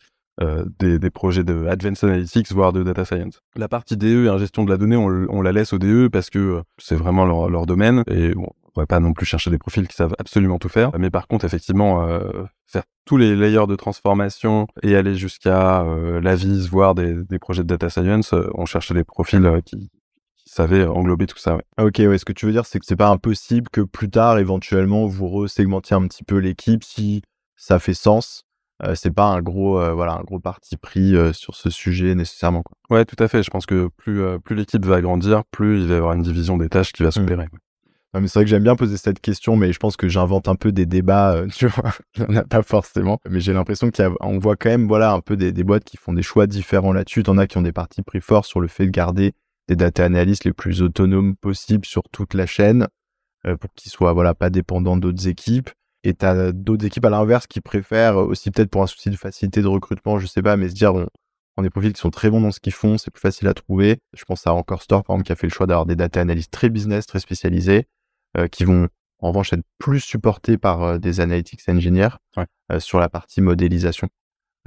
des, 0.80 1.10
projets 1.12 1.44
de 1.44 1.68
advanced 1.68 2.04
analytics, 2.04 2.52
voire 2.52 2.74
de 2.74 2.82
data 2.82 3.06
science. 3.06 3.40
La 3.56 3.68
partie 3.68 3.96
DE 3.96 4.26
et 4.26 4.40
gestion 4.40 4.64
de 4.64 4.72
la 4.72 4.78
donnée, 4.78 4.96
on, 4.96 5.42
la 5.44 5.52
laisse 5.52 5.72
au 5.72 5.78
DE 5.78 6.08
parce 6.08 6.32
que 6.32 6.64
c'est 6.80 6.96
vraiment 6.96 7.26
leur, 7.26 7.48
leur, 7.48 7.68
domaine 7.68 8.04
et 8.08 8.34
bon, 8.34 8.50
on 8.76 8.82
va 8.82 8.88
pas 8.88 9.00
non 9.00 9.14
plus 9.14 9.26
chercher 9.26 9.50
des 9.52 9.58
profils 9.58 9.88
qui 9.88 9.96
savent 9.96 10.16
absolument 10.18 10.58
tout 10.58 10.70
faire. 10.70 10.92
Mais 10.98 11.10
par 11.10 11.28
contre, 11.28 11.46
effectivement, 11.46 12.08
euh, 12.08 12.44
faire 12.66 12.84
tous 13.06 13.18
les 13.18 13.36
layers 13.36 13.68
de 13.68 13.76
transformation 13.76 14.68
et 14.84 14.96
aller 14.96 15.16
jusqu'à 15.16 15.82
euh, 15.82 16.22
la 16.22 16.36
vise, 16.36 16.70
voire 16.70 16.96
des, 16.96 17.40
projets 17.40 17.64
de 17.64 17.68
data 17.68 17.90
science, 17.90 18.34
euh, 18.34 18.50
on 18.54 18.66
cherchait 18.66 18.94
des 18.94 19.04
profils 19.04 19.62
qui, 19.66 19.90
savaient 20.44 20.86
englober 20.86 21.28
tout 21.28 21.38
ça. 21.38 21.60
Ah, 21.78 21.86
ok, 21.86 22.00
ouais. 22.00 22.18
Ce 22.18 22.26
que 22.26 22.34
tu 22.34 22.46
veux 22.46 22.52
dire, 22.52 22.66
c'est 22.66 22.78
que 22.78 22.86
c'est 22.86 22.98
pas 22.98 23.08
impossible 23.08 23.70
que 23.72 23.80
plus 23.80 24.10
tard, 24.10 24.38
éventuellement, 24.38 25.06
vous 25.06 25.30
resegmentiez 25.30 25.96
un 25.96 26.06
petit 26.08 26.26
peu 26.26 26.40
l'équipe 26.40 26.84
si 26.84 27.22
ça 27.56 27.80
fait 27.80 27.94
sens. 27.94 28.44
c'est 28.96 29.14
pas 29.14 29.28
un 29.28 29.42
gros, 29.42 29.80
voilà, 29.96 30.16
un 30.16 30.24
gros 30.24 30.40
parti 30.40 30.76
pris 30.76 31.16
sur 31.34 31.56
ce 31.56 31.70
sujet 31.70 32.16
nécessairement. 32.16 32.64
Quoi. 32.64 32.98
Ouais, 32.98 33.06
tout 33.06 33.16
à 33.24 33.30
fait. 33.30 33.44
Je 33.44 33.50
pense 33.50 33.66
que 33.66 33.88
plus, 33.96 34.22
plus 34.44 34.58
l'équipe 34.58 34.86
va 34.86 35.00
grandir, 35.00 35.46
plus 35.52 35.84
il 35.84 35.88
va 35.88 35.94
y 35.94 35.98
avoir 35.98 36.14
une 36.14 36.24
division 36.24 36.58
des 36.58 36.68
tâches 36.68 36.92
qui 36.92 37.04
va 37.04 37.10
mmh. 37.10 37.46
S'opérer. 38.12 38.22
mais 38.22 38.28
c'est 38.28 38.40
vrai 38.40 38.46
que 38.46 38.50
j'aime 38.50 38.64
bien 38.64 38.76
poser 38.76 38.98
cette 38.98 39.20
question, 39.20 39.56
mais 39.56 39.74
je 39.74 39.80
pense 39.80 39.98
que 39.98 40.08
j'invente 40.08 40.48
un 40.48 40.56
peu 40.56 40.72
des 40.72 40.86
débats, 40.86 41.36
euh, 41.36 41.48
tu 41.56 41.68
vois, 41.68 41.94
il 42.30 42.38
a 42.38 42.44
pas 42.44 42.64
forcément. 42.64 43.20
Mais 43.30 43.40
j'ai 43.40 43.54
l'impression 43.54 43.90
qu'on 43.92 44.40
voit 44.40 44.56
quand 44.56 44.70
même, 44.70 44.88
voilà, 44.88 45.14
un 45.14 45.22
peu 45.22 45.36
des, 45.38 45.52
boîtes 45.64 45.84
qui 45.84 45.98
font 45.98 46.14
des 46.14 46.24
choix 46.24 46.48
différents 46.48 46.94
là-dessus. 46.94 47.24
T'en 47.24 47.38
as 47.38 47.48
qui 47.48 47.58
ont 47.58 47.62
des 47.62 47.74
partis 47.74 48.02
pris 48.02 48.22
forts 48.22 48.46
sur 48.46 48.60
le 48.60 48.68
fait 48.68 48.86
de 48.86 48.92
garder 48.92 49.34
des 49.68 49.76
data 49.76 50.06
analystes 50.06 50.46
les 50.46 50.54
plus 50.54 50.82
autonomes 50.82 51.36
possibles 51.36 51.86
sur 51.86 52.04
toute 52.12 52.34
la 52.34 52.46
chaîne, 52.46 52.88
euh, 53.46 53.56
pour 53.58 53.74
qu'ils 53.74 53.92
soient, 53.92 54.14
voilà, 54.14 54.34
pas 54.34 54.50
dépendants 54.50 54.98
d'autres 54.98 55.28
équipes. 55.28 55.70
Et 56.04 56.14
t'as 56.16 56.52
d'autres 56.52 56.86
équipes 56.86 57.06
à 57.06 57.12
l'inverse 57.12 57.46
qui 57.46 57.62
préfèrent 57.62 58.18
aussi 58.18 58.50
peut-être 58.50 58.72
pour 58.72 58.82
un 58.82 58.88
souci 58.88 59.12
de 59.12 59.16
facilité 59.16 59.62
de 59.62 59.68
recrutement, 59.68 60.18
je 60.18 60.26
sais 60.26 60.42
pas, 60.42 60.58
mais 60.58 60.68
se 60.68 60.74
dire, 60.74 60.96
on, 60.96 61.06
on 61.58 61.64
des 61.64 61.70
profils 61.70 61.94
qui 61.94 62.00
sont 62.00 62.10
très 62.10 62.30
bons 62.30 62.42
dans 62.42 62.52
ce 62.52 62.60
qu'ils 62.60 62.74
font, 62.74 62.98
c'est 62.98 63.12
plus 63.12 63.22
facile 63.22 63.48
à 63.48 63.54
trouver. 63.54 64.00
Je 64.14 64.24
pense 64.26 64.46
à 64.48 64.54
Encore 64.54 64.82
Store, 64.82 65.04
par 65.04 65.16
exemple, 65.16 65.28
qui 65.28 65.32
a 65.32 65.36
fait 65.36 65.48
le 65.48 65.52
choix 65.52 65.68
d'avoir 65.68 65.86
des 65.86 65.96
data 65.96 66.22
analystes 66.22 66.52
très 66.52 66.70
business, 66.70 67.06
très 67.06 67.20
spécialisés, 67.20 67.80
euh, 67.80 67.84
qui 68.52 68.64
vont 68.64 68.88
en 69.20 69.30
revanche 69.30 69.54
être 69.54 69.64
plus 69.78 70.00
supportés 70.00 70.58
par 70.58 70.84
euh, 70.84 70.98
des 70.98 71.20
analytics 71.20 71.62
engineers 71.68 72.18
euh, 72.38 72.80
sur 72.80 73.00
la 73.00 73.10
partie 73.10 73.42
modélisation. 73.42 74.10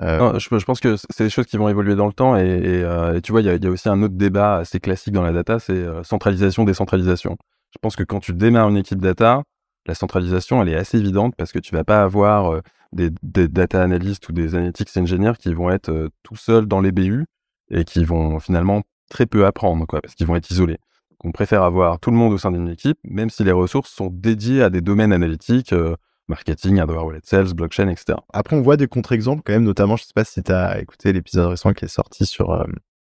Non, 0.03 0.39
je, 0.41 0.49
je, 0.59 0.65
pense 0.65 0.81
que 0.81 0.97
c'est 0.97 1.23
des 1.23 1.31
choses 1.31 1.47
qui 1.47 1.57
vont 1.57 1.69
évoluer 1.69 1.95
dans 1.95 2.09
le 2.09 2.13
temps 2.13 2.37
et, 2.37 2.43
et, 2.43 3.21
tu 3.23 3.31
vois, 3.31 3.43
il 3.43 3.47
y 3.47 3.49
a, 3.49 3.55
y 3.55 3.67
a, 3.67 3.71
aussi 3.71 3.89
un 3.89 4.03
autre 4.03 4.17
débat 4.17 4.57
assez 4.57 4.81
classique 4.81 5.15
dans 5.15 5.23
la 5.23 5.31
data, 5.31 5.61
c'est 5.61 5.85
centralisation, 6.03 6.65
décentralisation. 6.65 7.37
Je 7.71 7.79
pense 7.81 7.95
que 7.95 8.03
quand 8.03 8.19
tu 8.19 8.33
démarres 8.33 8.69
une 8.71 8.77
équipe 8.77 9.01
data, 9.01 9.45
la 9.87 9.95
centralisation, 9.95 10.61
elle 10.61 10.71
est 10.71 10.75
assez 10.75 10.99
évidente 10.99 11.35
parce 11.37 11.53
que 11.53 11.61
tu 11.61 11.77
vas 11.77 11.85
pas 11.85 12.03
avoir 12.03 12.61
des, 12.95 13.11
des, 13.23 13.49
data 13.49 13.83
analysts 13.83 14.29
ou 14.29 14.33
des 14.33 14.55
analytics 14.55 14.97
engineers 14.97 15.35
qui 15.39 15.53
vont 15.53 15.71
être 15.71 15.91
euh, 15.91 16.09
tout 16.23 16.37
seuls 16.37 16.67
dans 16.67 16.81
les 16.81 16.93
BU 16.93 17.27
et 17.71 17.85
qui 17.85 18.05
vont 18.05 18.39
finalement 18.39 18.83
très 19.11 19.27
peu 19.27 19.45
apprendre, 19.47 19.87
quoi, 19.87 20.01
parce 20.01 20.15
qu'ils 20.15 20.27
vont 20.27 20.37
être 20.37 20.51
isolés. 20.51 20.79
Donc, 21.25 21.31
on 21.31 21.33
préfère 21.33 21.63
avoir 21.63 21.99
tout 22.01 22.11
le 22.11 22.17
monde 22.19 22.35
au 22.35 22.39
sein 22.39 22.53
d'une 22.53 22.69
équipe, 22.69 22.99
même 23.03 23.31
si 23.31 23.45
les 23.45 23.53
ressources 23.53 23.91
sont 23.91 24.11
dédiées 24.13 24.63
à 24.63 24.69
des 24.69 24.83
domaines 24.83 25.13
analytiques, 25.13 25.73
euh, 25.73 25.97
marketing, 26.29 26.79
hardware 26.79 27.07
wallet 27.07 27.21
sales, 27.25 27.55
blockchain, 27.55 27.89
etc. 27.89 28.19
Après, 28.35 28.55
on 28.57 28.61
voit 28.61 28.77
des 28.77 28.89
contre-exemples 28.89 29.43
quand 29.45 29.55
même, 29.55 29.65
notamment, 29.65 29.97
je 29.97 30.05
sais 30.05 30.13
pas 30.15 30.25
si 30.25 30.43
tu 30.43 30.53
as 30.53 30.81
écouté 30.81 31.15
l'épisode 31.15 31.49
récent 31.49 31.73
qui 31.73 31.87
est 31.87 31.89
sorti 31.89 32.27
sur 32.27 32.51
euh, 32.51 32.65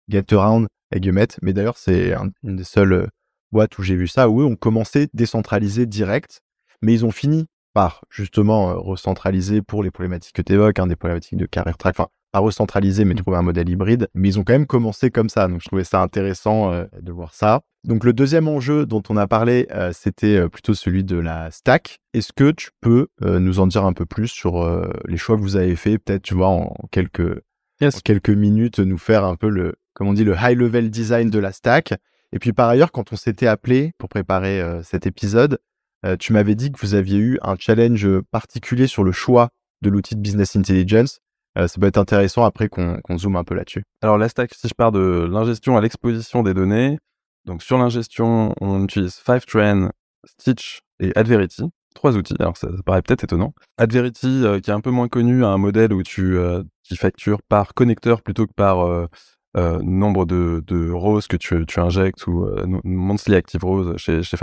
GetAround 0.08 0.68
et 0.94 1.00
Gumet, 1.00 1.28
mais 1.42 1.54
d'ailleurs, 1.54 1.78
c'est 1.78 2.14
une 2.44 2.56
des 2.56 2.64
seules 2.64 3.10
boîtes 3.52 3.76
où 3.80 3.82
j'ai 3.82 3.96
vu 3.96 4.08
ça, 4.08 4.30
où 4.30 4.42
eux 4.42 4.46
ont 4.46 4.56
commencé 4.56 5.08
décentralisé 5.14 5.88
direct, 5.88 6.42
mais 6.84 6.94
ils 6.94 7.06
ont 7.06 7.12
fini 7.12 7.48
par 7.74 8.02
justement 8.12 8.70
euh, 8.70 8.76
recentraliser 8.76 9.64
pour 9.64 9.82
les 9.82 9.90
problématiques 9.90 10.36
que 10.36 10.44
tu 10.44 10.54
évoques, 10.54 10.78
hein, 10.78 10.86
des 10.86 10.96
problématiques 10.96 11.40
de 11.40 11.48
carrière 11.48 11.78
track, 11.78 11.96
enfin 12.00 12.10
pas 12.32 12.40
recentraliser 12.40 13.06
mais 13.06 13.14
mmh. 13.14 13.18
trouver 13.18 13.38
un 13.38 13.42
modèle 13.42 13.70
hybride, 13.70 14.10
mais 14.14 14.30
ils 14.30 14.40
ont 14.40 14.44
quand 14.44 14.54
même 14.54 14.68
commencé 14.68 15.10
comme 15.10 15.30
ça, 15.30 15.48
donc 15.48 15.62
je 15.62 15.68
trouvais 15.68 15.84
ça 15.84 16.02
intéressant 16.02 16.72
euh, 16.72 16.86
de 17.02 17.12
voir 17.12 17.34
ça. 17.34 17.62
Donc 17.86 18.04
le 18.04 18.14
deuxième 18.14 18.48
enjeu 18.48 18.86
dont 18.86 19.04
on 19.10 19.18
a 19.18 19.28
parlé, 19.28 19.68
euh, 19.72 19.92
c'était 19.94 20.50
plutôt 20.50 20.74
celui 20.74 21.04
de 21.04 21.18
la 21.18 21.52
stack. 21.52 22.00
Est-ce 22.14 22.34
que 22.34 22.52
tu 22.52 22.70
peux 22.82 23.08
nous 23.22 23.60
en 23.60 23.68
dire 23.68 23.86
un 23.86 23.94
peu 23.94 24.06
plus 24.06 24.28
sur 24.28 24.66
les 25.08 25.18
choix 25.18 25.36
que 25.36 25.42
vous 25.42 25.56
avez 25.56 25.76
fait, 25.76 25.98
peut-être 25.98 26.24
tu 26.24 26.34
vois 26.34 26.48
en 26.48 26.74
quelques 26.92 27.42
en 27.82 27.90
quelques 28.04 28.30
minutes 28.30 28.80
nous 28.80 28.98
faire 28.98 29.26
un 29.26 29.36
peu 29.36 29.50
le 29.50 29.76
comme 29.94 30.08
on 30.08 30.14
dit 30.14 30.24
le 30.24 30.36
high 30.38 30.58
level 30.58 30.90
design 30.90 31.30
de 31.30 31.40
la 31.40 31.52
stack? 31.52 31.94
Et 32.32 32.40
puis 32.40 32.54
par 32.54 32.70
ailleurs, 32.70 32.92
quand 32.92 33.14
on 33.14 33.16
s'était 33.16 33.48
appelé 33.48 33.92
pour 33.98 34.10
préparer 34.10 34.62
cet 34.84 35.06
épisode, 35.06 35.60
euh, 36.06 36.16
tu 36.18 36.34
m'avais 36.34 36.56
dit 36.56 36.72
que 36.72 36.80
vous 36.80 36.94
aviez 36.94 37.18
eu 37.18 37.40
un 37.42 37.56
challenge 37.58 38.08
particulier 38.32 38.88
sur 38.88 39.04
le 39.04 39.12
choix 39.12 39.50
de 39.82 39.90
l'outil 39.90 40.16
de 40.16 40.22
business 40.22 40.56
intelligence. 40.56 41.20
Euh, 41.58 41.68
ça 41.68 41.80
peut 41.80 41.88
être 41.88 41.98
intéressant 41.98 42.44
après 42.44 42.70
qu'on 42.70 43.18
zoome 43.18 43.38
un 43.38 43.44
peu 43.44 43.56
là-dessus. 43.56 43.84
Alors 44.02 44.18
la 44.18 44.30
stack, 44.30 44.54
si 44.54 44.68
je 44.68 44.74
pars 44.74 44.92
de 44.92 45.28
l'ingestion 45.30 45.78
à 45.78 45.82
l'exposition 45.82 46.44
des 46.44 46.54
données, 46.54 47.00
donc 47.46 47.64
sur 47.64 47.78
l'ingestion, 47.78 48.54
on 48.62 48.84
utilise 48.84 49.16
Fivetrain, 49.16 49.92
Stitch 50.26 50.82
et 51.00 51.12
Adverity, 51.16 51.64
trois 51.94 52.16
outils. 52.18 52.36
Alors 52.40 52.58
ça, 52.58 52.68
paraît 52.86 53.02
peut-être 53.02 53.24
étonnant. 53.24 53.54
Adverity, 53.78 54.44
euh, 54.44 54.60
qui 54.60 54.72
est 54.72 54.74
un 54.74 54.82
peu 54.82 54.92
moins 54.92 55.08
connu, 55.08 55.44
a 55.44 55.50
un 55.50 55.58
modèle 55.58 55.94
où 55.94 56.04
tu 56.04 56.38
qui 56.84 56.96
facture 56.96 57.42
par 57.44 57.74
connecteur 57.74 58.22
plutôt 58.22 58.46
que 58.46 58.54
par 58.54 59.08
euh, 59.56 59.80
nombre 59.82 60.26
de, 60.26 60.64
de 60.68 60.92
roses 60.92 61.28
que 61.28 61.38
tu, 61.38 61.66
tu 61.66 61.80
injectes 61.80 62.28
ou 62.28 62.46
euh, 62.46 62.66
monthly 62.84 63.36
active 63.36 63.64
rose 63.64 63.96
chez, 63.98 64.22
chez. 64.24 64.38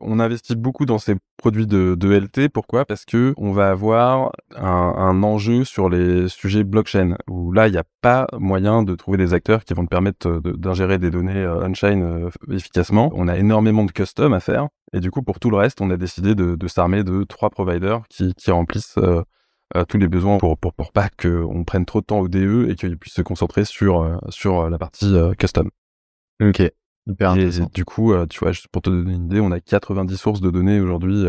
On 0.00 0.20
investit 0.20 0.56
beaucoup 0.56 0.86
dans 0.86 0.98
ces 0.98 1.16
produits 1.36 1.66
de, 1.66 1.94
de 1.94 2.12
LT. 2.12 2.48
Pourquoi? 2.48 2.84
Parce 2.84 3.04
que 3.04 3.34
on 3.36 3.52
va 3.52 3.70
avoir 3.70 4.32
un, 4.56 5.22
enjeu 5.22 5.64
sur 5.64 5.88
les 5.88 6.28
sujets 6.28 6.64
blockchain 6.64 7.16
où 7.28 7.52
là, 7.52 7.68
il 7.68 7.72
n'y 7.72 7.78
a 7.78 7.84
pas 8.00 8.26
moyen 8.38 8.82
de 8.82 8.94
trouver 8.94 9.18
des 9.18 9.34
acteurs 9.34 9.64
qui 9.64 9.74
vont 9.74 9.84
te 9.84 9.90
permettre 9.90 10.40
d'ingérer 10.40 10.98
des 10.98 11.10
données 11.10 11.36
euh, 11.36 11.66
on-chain 11.66 12.00
euh, 12.02 12.30
efficacement. 12.50 13.12
On 13.14 13.28
a 13.28 13.36
énormément 13.36 13.84
de 13.84 13.92
custom 13.92 14.32
à 14.32 14.40
faire. 14.40 14.68
Et 14.92 15.00
du 15.00 15.10
coup, 15.10 15.22
pour 15.22 15.40
tout 15.40 15.50
le 15.50 15.56
reste, 15.56 15.80
on 15.80 15.90
a 15.90 15.96
décidé 15.96 16.34
de, 16.34 16.54
de 16.54 16.68
s'armer 16.68 17.04
de 17.04 17.24
trois 17.24 17.50
providers 17.50 18.02
qui, 18.08 18.34
qui 18.34 18.50
remplissent 18.50 18.98
tous 19.88 19.98
les 19.98 20.08
besoins 20.08 20.38
pour, 20.38 20.56
pour, 20.58 20.72
pour 20.72 20.92
pas 20.92 21.08
qu'on 21.20 21.64
prenne 21.64 21.86
trop 21.86 22.00
de 22.00 22.06
temps 22.06 22.20
au 22.20 22.28
DE 22.28 22.68
et 22.68 22.76
qu'il 22.76 22.96
puisse 22.98 23.14
se 23.14 23.22
concentrer 23.22 23.64
sur, 23.64 24.02
euh, 24.02 24.16
sur 24.28 24.60
euh, 24.60 24.70
la 24.70 24.78
partie 24.78 25.14
euh, 25.14 25.34
custom. 25.34 25.70
Ok. 26.40 26.62
Hyper 27.08 27.36
et, 27.36 27.50
du 27.72 27.84
coup, 27.84 28.12
tu 28.28 28.40
vois, 28.40 28.50
juste 28.50 28.66
pour 28.68 28.82
te 28.82 28.90
donner 28.90 29.14
une 29.14 29.26
idée, 29.26 29.40
on 29.40 29.52
a 29.52 29.60
90 29.60 30.16
sources 30.16 30.40
de 30.40 30.50
données 30.50 30.80
aujourd'hui 30.80 31.24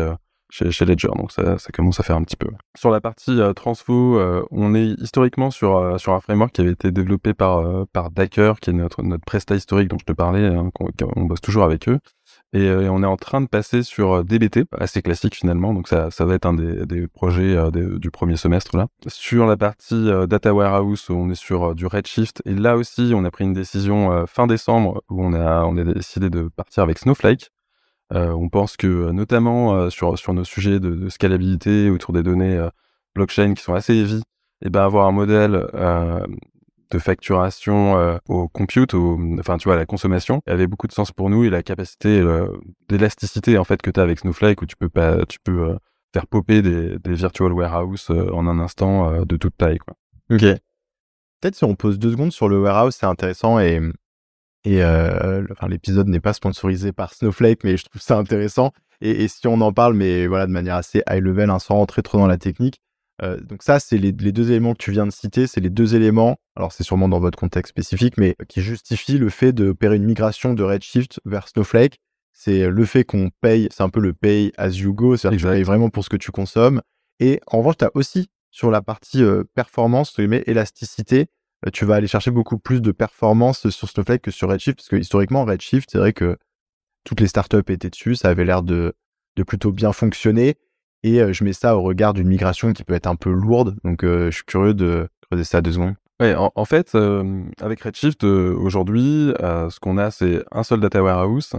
chez, 0.50 0.72
chez, 0.72 0.84
Ledger, 0.84 1.10
donc 1.14 1.30
ça, 1.30 1.56
ça, 1.56 1.70
commence 1.70 2.00
à 2.00 2.02
faire 2.02 2.16
un 2.16 2.24
petit 2.24 2.34
peu. 2.34 2.48
Sur 2.76 2.90
la 2.90 3.00
partie 3.00 3.38
transfo, 3.54 4.20
on 4.50 4.74
est 4.74 4.88
historiquement 5.00 5.52
sur, 5.52 6.00
sur 6.00 6.14
un 6.14 6.20
framework 6.20 6.50
qui 6.50 6.62
avait 6.62 6.72
été 6.72 6.90
développé 6.90 7.32
par, 7.32 7.86
par 7.92 8.10
Dacker, 8.10 8.58
qui 8.60 8.70
est 8.70 8.72
notre, 8.72 9.04
notre 9.04 9.24
presta 9.24 9.54
historique 9.54 9.88
dont 9.88 9.98
je 10.00 10.04
te 10.04 10.12
parlais, 10.12 10.46
hein, 10.46 10.68
on 11.14 11.24
bosse 11.26 11.40
toujours 11.40 11.62
avec 11.62 11.88
eux. 11.88 12.00
Euh, 12.54 12.82
et, 12.82 12.88
on 12.88 13.02
est 13.02 13.06
en 13.06 13.16
train 13.16 13.40
de 13.40 13.46
passer 13.46 13.82
sur 13.82 14.12
euh, 14.12 14.22
DBT, 14.24 14.64
assez 14.78 15.02
classique 15.02 15.34
finalement, 15.34 15.74
donc 15.74 15.88
ça, 15.88 16.10
ça 16.10 16.24
va 16.24 16.34
être 16.34 16.46
un 16.46 16.54
des, 16.54 16.86
des 16.86 17.06
projets 17.06 17.54
euh, 17.54 17.70
du 17.98 18.10
premier 18.10 18.36
semestre 18.36 18.76
là. 18.76 18.86
Sur 19.06 19.46
la 19.46 19.56
partie 19.56 20.10
Data 20.28 20.54
Warehouse, 20.54 21.10
on 21.10 21.30
est 21.30 21.34
sur 21.34 21.74
du 21.74 21.86
Redshift, 21.86 22.42
et 22.46 22.54
là 22.54 22.76
aussi 22.76 23.12
on 23.14 23.24
a 23.24 23.30
pris 23.30 23.44
une 23.44 23.52
décision 23.52 24.26
fin 24.26 24.46
décembre 24.46 25.02
où 25.10 25.22
on 25.22 25.34
a, 25.34 25.64
on 25.64 25.76
a 25.76 25.84
décidé 25.84 26.30
de 26.30 26.48
partir 26.48 26.82
avec 26.82 26.98
Snowflake. 26.98 27.50
on 28.10 28.48
pense 28.48 28.76
que 28.76 29.10
notamment 29.10 29.90
sur, 29.90 30.18
sur 30.18 30.32
nos 30.32 30.44
sujets 30.44 30.80
de, 30.80 30.90
de, 30.90 31.08
scalabilité 31.08 31.90
autour 31.90 32.14
des 32.14 32.22
données 32.22 32.66
blockchain 33.14 33.54
qui 33.54 33.62
sont 33.62 33.74
assez 33.74 33.94
heavy, 33.94 34.18
et 34.62 34.66
eh 34.66 34.70
ben 34.70 34.82
avoir 34.82 35.06
un 35.06 35.12
modèle 35.12 35.66
de 36.90 36.98
facturation 36.98 37.98
euh, 37.98 38.18
au 38.28 38.48
compute, 38.48 38.94
enfin 39.38 39.58
tu 39.58 39.68
vois, 39.68 39.76
la 39.76 39.86
consommation, 39.86 40.40
avait 40.46 40.66
beaucoup 40.66 40.86
de 40.86 40.92
sens 40.92 41.12
pour 41.12 41.30
nous 41.30 41.44
et 41.44 41.50
la 41.50 41.62
capacité 41.62 42.24
d'élasticité 42.88 43.58
en 43.58 43.64
fait 43.64 43.82
que 43.82 43.90
tu 43.90 44.00
as 44.00 44.02
avec 44.02 44.20
Snowflake 44.20 44.62
où 44.62 44.66
tu 44.66 44.76
peux 44.76 44.90
euh, 44.96 45.76
faire 46.12 46.26
popper 46.26 46.62
des, 46.62 46.98
virtual 47.04 47.52
warehouse 47.52 48.08
euh, 48.10 48.30
en 48.32 48.46
un 48.46 48.58
instant 48.58 49.24
de 49.24 49.36
toute 49.36 49.56
taille. 49.56 49.78
Quoi. 49.78 49.94
Ok. 50.30 50.42
Peut-être 51.40 51.54
si 51.54 51.64
on 51.64 51.76
pose 51.76 51.98
deux 51.98 52.10
secondes 52.10 52.32
sur 52.32 52.48
le 52.48 52.60
warehouse, 52.60 52.96
c'est 52.98 53.06
intéressant 53.06 53.60
et 53.60 53.80
l'épisode 54.64 56.08
n'est 56.08 56.20
pas 56.20 56.32
sponsorisé 56.32 56.92
par 56.92 57.14
Snowflake, 57.14 57.64
mais 57.64 57.76
je 57.76 57.84
trouve 57.84 58.02
ça 58.02 58.18
intéressant. 58.18 58.72
Et, 59.00 59.22
et, 59.22 59.28
si 59.28 59.46
on 59.46 59.60
en 59.60 59.72
parle, 59.72 59.94
mais 59.94 60.26
voilà, 60.26 60.48
de 60.48 60.50
manière 60.50 60.74
assez 60.74 61.04
high 61.08 61.22
level, 61.22 61.50
hein, 61.50 61.60
sans 61.60 61.76
rentrer 61.76 62.02
trop 62.02 62.18
dans 62.18 62.26
la 62.26 62.36
technique, 62.36 62.80
euh, 63.22 63.40
donc 63.40 63.62
ça, 63.62 63.80
c'est 63.80 63.98
les, 63.98 64.12
deux 64.12 64.50
éléments 64.50 64.74
que 64.74 64.82
tu 64.82 64.92
viens 64.92 65.06
de 65.06 65.12
citer, 65.12 65.46
c'est 65.46 65.60
les 65.60 65.70
deux 65.70 65.94
éléments, 65.94 66.36
alors 66.56 66.72
c'est 66.72 66.84
sûrement 66.84 67.08
dans 67.08 67.20
votre 67.20 67.38
contexte 67.38 67.70
spécifique, 67.70 68.16
mais 68.16 68.36
qui 68.48 68.62
justifient 68.62 69.18
le 69.18 69.28
fait 69.28 69.52
d'opérer 69.52 69.96
une 69.96 70.04
migration 70.04 70.54
de 70.54 70.62
Redshift 70.62 71.20
vers 71.24 71.48
Snowflake. 71.48 71.98
C'est 72.32 72.68
le 72.68 72.84
fait 72.84 73.04
qu'on 73.04 73.30
paye, 73.40 73.68
c'est 73.72 73.82
un 73.82 73.88
peu 73.88 74.00
le 74.00 74.12
pay 74.12 74.52
as 74.56 74.70
you 74.70 74.94
go, 74.94 75.16
c'est-à-dire 75.16 75.38
que 75.38 75.42
tu 75.42 75.50
payes 75.50 75.62
vraiment 75.64 75.90
pour 75.90 76.04
ce 76.04 76.08
que 76.08 76.16
tu 76.16 76.30
consommes. 76.30 76.82
Et 77.18 77.40
en 77.48 77.58
revanche, 77.58 77.78
tu 77.78 77.84
as 77.84 77.90
aussi 77.94 78.28
sur 78.50 78.70
la 78.70 78.80
partie 78.80 79.22
euh, 79.22 79.42
performance, 79.54 80.16
mais 80.18 80.44
élasticité, 80.46 81.26
euh, 81.66 81.70
tu 81.72 81.84
vas 81.84 81.96
aller 81.96 82.06
chercher 82.06 82.30
beaucoup 82.30 82.58
plus 82.58 82.80
de 82.80 82.92
performance 82.92 83.68
sur 83.70 83.88
Snowflake 83.88 84.22
que 84.22 84.30
sur 84.30 84.48
Redshift, 84.48 84.78
parce 84.78 84.88
que 84.88 84.96
historiquement, 84.96 85.44
Redshift, 85.44 85.90
c'est 85.90 85.98
vrai 85.98 86.12
que 86.12 86.36
toutes 87.04 87.20
les 87.20 87.26
startups 87.26 87.58
étaient 87.68 87.90
dessus, 87.90 88.14
ça 88.14 88.28
avait 88.28 88.44
l'air 88.44 88.62
de, 88.62 88.94
de 89.36 89.42
plutôt 89.42 89.72
bien 89.72 89.92
fonctionner. 89.92 90.56
Et 91.02 91.32
je 91.32 91.44
mets 91.44 91.52
ça 91.52 91.76
au 91.76 91.82
regard 91.82 92.12
d'une 92.12 92.28
migration 92.28 92.72
qui 92.72 92.84
peut 92.84 92.94
être 92.94 93.06
un 93.06 93.16
peu 93.16 93.30
lourde. 93.30 93.76
Donc, 93.84 94.00
je 94.02 94.30
suis 94.30 94.44
curieux 94.44 94.74
de 94.74 95.08
creuser 95.28 95.44
ça 95.44 95.60
deux 95.60 95.72
secondes. 95.72 95.94
Ouais, 96.20 96.34
en, 96.36 96.64
fait, 96.64 96.96
avec 97.60 97.80
Redshift, 97.82 98.24
aujourd'hui, 98.24 99.32
ce 99.38 99.78
qu'on 99.78 99.98
a, 99.98 100.10
c'est 100.10 100.42
un 100.50 100.64
seul 100.64 100.80
data 100.80 101.02
warehouse 101.02 101.52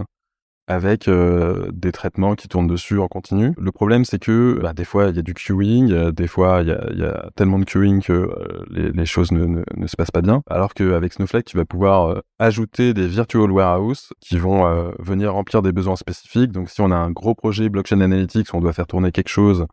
avec 0.70 1.08
euh, 1.08 1.68
des 1.72 1.90
traitements 1.90 2.36
qui 2.36 2.46
tournent 2.46 2.68
dessus 2.68 3.00
en 3.00 3.08
continu. 3.08 3.54
Le 3.58 3.72
problème, 3.72 4.04
c'est 4.04 4.20
que 4.20 4.56
bah, 4.62 4.72
des 4.72 4.84
fois, 4.84 5.08
il 5.08 5.16
y 5.16 5.18
a 5.18 5.22
du 5.22 5.34
queuing, 5.34 5.90
euh, 5.90 6.12
des 6.12 6.28
fois, 6.28 6.60
il 6.62 6.68
y 6.68 7.04
a, 7.04 7.30
tellement 7.34 7.58
de 7.58 7.64
queuing 7.64 8.00
que 8.00 8.12
euh, 8.12 8.92
les, 8.94 9.04
choses 9.04 9.32
ne, 9.32 9.46
ne, 9.46 9.64
ne, 9.76 9.86
se 9.88 9.96
passent 9.96 10.12
pas 10.12 10.22
bien. 10.22 10.42
Alors 10.48 10.72
qu'avec 10.72 11.12
Snowflake, 11.12 11.46
tu 11.46 11.56
vas 11.56 11.64
pouvoir 11.64 12.22
ajouter 12.38 12.94
des 12.94 13.08
virtual 13.08 13.50
warehouse 13.50 14.12
qui 14.20 14.38
vont 14.38 14.92
venir 15.00 15.32
remplir 15.32 15.60
des 15.62 15.72
besoins 15.72 15.96
spécifiques. 15.96 16.52
Donc, 16.52 16.70
si 16.70 16.80
on 16.80 16.92
a 16.92 16.96
un 16.96 17.10
gros 17.10 17.34
projet 17.34 17.68
blockchain 17.68 18.00
analytics, 18.00 18.54
on 18.54 18.60
doit 18.60 18.72
faire 18.72 18.86
tourner 18.86 19.10
quelque 19.10 19.28
chose 19.28 19.66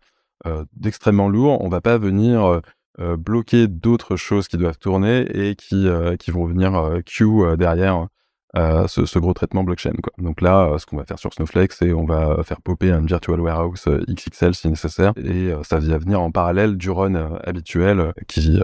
d'extrêmement 0.73 1.29
lourd, 1.29 1.63
on 1.63 1.69
va 1.69 1.81
pas 1.81 1.99
venir 1.99 2.61
bloquer 2.99 3.67
d'autres 3.67 4.15
choses 4.15 4.47
qui 4.47 4.57
doivent 4.57 4.79
tourner 4.79 5.27
et 5.33 5.55
qui, 5.55 5.87
qui 6.17 6.31
vont 6.31 6.45
venir 6.45 6.99
queue 7.05 7.55
derrière 7.55 8.07
euh, 8.55 8.87
ce, 8.87 9.19
gros 9.19 9.33
traitement 9.33 9.63
blockchain. 9.63 9.93
Quoi. 10.01 10.13
Donc 10.17 10.39
là, 10.41 10.69
euh, 10.69 10.77
ce 10.77 10.85
qu'on 10.85 10.95
va 10.95 11.03
faire 11.03 11.19
sur 11.19 11.33
Snowflake, 11.33 11.73
c'est 11.73 11.91
on 11.91 12.05
va 12.05 12.41
faire 12.43 12.61
popper 12.61 12.91
un 12.91 13.01
virtual 13.01 13.41
warehouse 13.41 13.83
euh, 13.87 14.03
XXL 14.09 14.55
si 14.55 14.69
nécessaire, 14.69 15.11
et 15.17 15.51
ça 15.63 15.79
va 15.79 15.97
venir 15.97 16.21
en 16.21 16.31
parallèle 16.31 16.77
du 16.77 16.89
run 16.89 17.37
habituel 17.43 18.13
qui, 18.27 18.61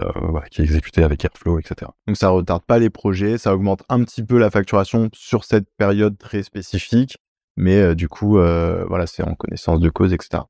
qui 0.50 0.60
est 0.60 0.64
exécuté 0.64 1.02
avec 1.02 1.24
Airflow, 1.24 1.58
etc. 1.58 1.90
Donc 2.06 2.16
ça 2.16 2.30
retarde 2.30 2.62
pas 2.62 2.78
les 2.78 2.90
projets, 2.90 3.36
ça 3.36 3.54
augmente 3.54 3.82
un 3.90 4.02
petit 4.04 4.22
peu 4.22 4.38
la 4.38 4.50
facturation 4.50 5.10
sur 5.12 5.44
cette 5.44 5.66
période 5.76 6.16
très 6.16 6.42
spécifique, 6.42 7.18
mais 7.56 7.94
du 7.94 8.08
coup, 8.08 8.32
voilà, 8.32 9.06
c'est 9.06 9.22
en 9.22 9.34
connaissance 9.34 9.80
de 9.80 9.90
cause, 9.90 10.12
etc. 10.12 10.44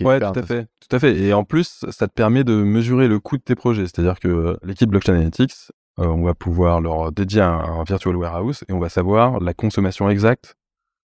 ouais, 0.00 0.18
tout 0.18 0.26
à 0.26 0.42
fait, 0.42 0.66
tout 0.80 0.96
à 0.96 0.98
fait. 0.98 1.18
Et 1.18 1.34
en 1.34 1.44
plus, 1.44 1.84
ça 1.90 2.08
te 2.08 2.12
permet 2.12 2.42
de 2.42 2.54
mesurer 2.54 3.06
le 3.08 3.20
coût 3.20 3.36
de 3.36 3.42
tes 3.42 3.54
projets. 3.54 3.82
C'est-à-dire 3.82 4.18
que 4.18 4.56
l'équipe 4.62 4.88
Blockchain 4.88 5.14
Analytics, 5.14 5.52
euh, 5.52 5.72
on 5.98 6.22
va 6.22 6.34
pouvoir 6.34 6.80
leur 6.80 7.12
dédier 7.12 7.40
un, 7.40 7.82
virtual 7.84 8.16
warehouse 8.16 8.64
et 8.68 8.72
on 8.72 8.78
va 8.78 8.88
savoir 8.88 9.40
la 9.40 9.54
consommation 9.54 10.08
exacte 10.08 10.54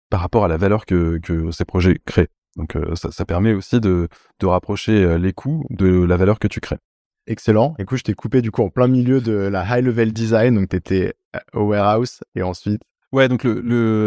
par 0.09 0.19
rapport 0.19 0.43
à 0.43 0.47
la 0.47 0.57
valeur 0.57 0.85
que, 0.85 1.19
ces 1.51 1.65
projets 1.65 1.97
créent. 2.05 2.29
Donc 2.57 2.75
euh, 2.75 2.95
ça, 2.95 3.25
permet 3.25 3.53
aussi 3.53 3.79
de, 3.79 4.09
rapprocher 4.43 5.03
euh, 5.03 5.17
les 5.17 5.31
coûts 5.31 5.65
de 5.69 6.03
la 6.03 6.17
valeur 6.17 6.37
que 6.37 6.47
tu 6.47 6.59
crées. 6.59 6.79
Excellent. 7.27 7.75
Écoute, 7.79 7.99
je 7.99 8.03
t'ai 8.03 8.13
coupé 8.13 8.41
du 8.41 8.51
coup 8.51 8.61
en 8.61 8.69
plein 8.69 8.87
milieu 8.87 9.21
de 9.21 9.33
la 9.33 9.63
high 9.65 9.85
level 9.85 10.11
design, 10.11 10.55
donc 10.55 10.69
tu 10.69 10.75
étais 10.75 11.13
au 11.53 11.61
warehouse 11.61 12.19
et 12.35 12.41
ensuite? 12.41 12.81
Ouais, 13.13 13.29
donc 13.29 13.43
le, 13.43 13.61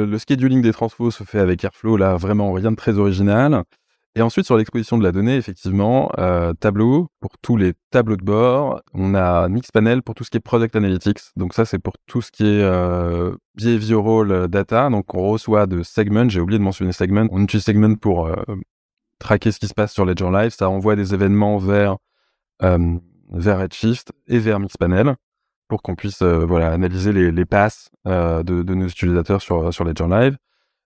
le, 0.04 0.19
scheduling 0.19 0.62
des 0.62 0.73
transfos 0.73 1.11
se 1.11 1.25
fait 1.25 1.38
avec 1.38 1.62
Airflow, 1.62 1.97
là 1.97 2.16
vraiment 2.16 2.52
rien 2.52 2.71
de 2.71 2.76
très 2.76 2.99
original. 2.99 3.62
Et 4.16 4.23
ensuite, 4.23 4.47
sur 4.47 4.56
l'exposition 4.56 4.97
de 4.97 5.02
la 5.02 5.11
donnée, 5.11 5.37
effectivement, 5.37 6.09
euh, 6.18 6.52
tableau 6.54 7.09
pour 7.21 7.37
tous 7.38 7.56
les 7.56 7.73
tableaux 7.90 8.16
de 8.16 8.23
bord. 8.23 8.80
On 8.92 9.12
a 9.16 9.49
Mixpanel 9.49 10.02
pour 10.02 10.14
tout 10.14 10.23
ce 10.23 10.30
qui 10.30 10.37
est 10.37 10.40
Product 10.40 10.76
Analytics. 10.76 11.18
Donc 11.37 11.52
ça, 11.52 11.64
c'est 11.64 11.80
pour 11.80 11.94
tout 12.06 12.23
ce 12.23 12.30
qui 12.30 12.44
est 12.44 12.62
euh, 12.62 13.35
behavioral 13.56 14.47
data. 14.47 14.88
Donc 14.88 15.12
on 15.14 15.30
reçoit 15.30 15.66
de 15.66 15.83
Segment. 15.83 16.28
J'ai 16.28 16.40
oublié 16.40 16.61
de 16.61 16.64
mentionner 16.64 16.92
Segment. 16.92 17.26
On 17.33 17.42
utilise 17.42 17.64
Segment 17.64 17.97
pour 17.97 18.26
euh, 18.28 18.37
traquer 19.18 19.50
ce 19.50 19.59
qui 19.59 19.66
se 19.66 19.75
passe 19.75 19.92
sur 19.92 20.04
Ledger 20.04 20.30
Live. 20.30 20.50
Ça 20.50 20.71
envoie 20.71 20.94
des 20.94 21.12
événements 21.12 21.59
vers, 21.59 21.97
euh, 22.62 22.97
vers 23.30 23.59
Redshift 23.59 24.12
et 24.28 24.38
vers 24.38 24.61
Mixpanel 24.61 25.16
pour 25.66 25.83
qu'on 25.83 25.97
puisse 25.97 26.23
voilà, 26.23 26.71
analyser 26.71 27.12
les, 27.12 27.44
passes 27.47 27.88
de, 28.04 28.42
de, 28.42 28.75
nos 28.75 28.87
utilisateurs 28.87 29.42
sur, 29.42 29.73
sur 29.75 29.83
Ledger 29.83 30.06
Live. 30.06 30.37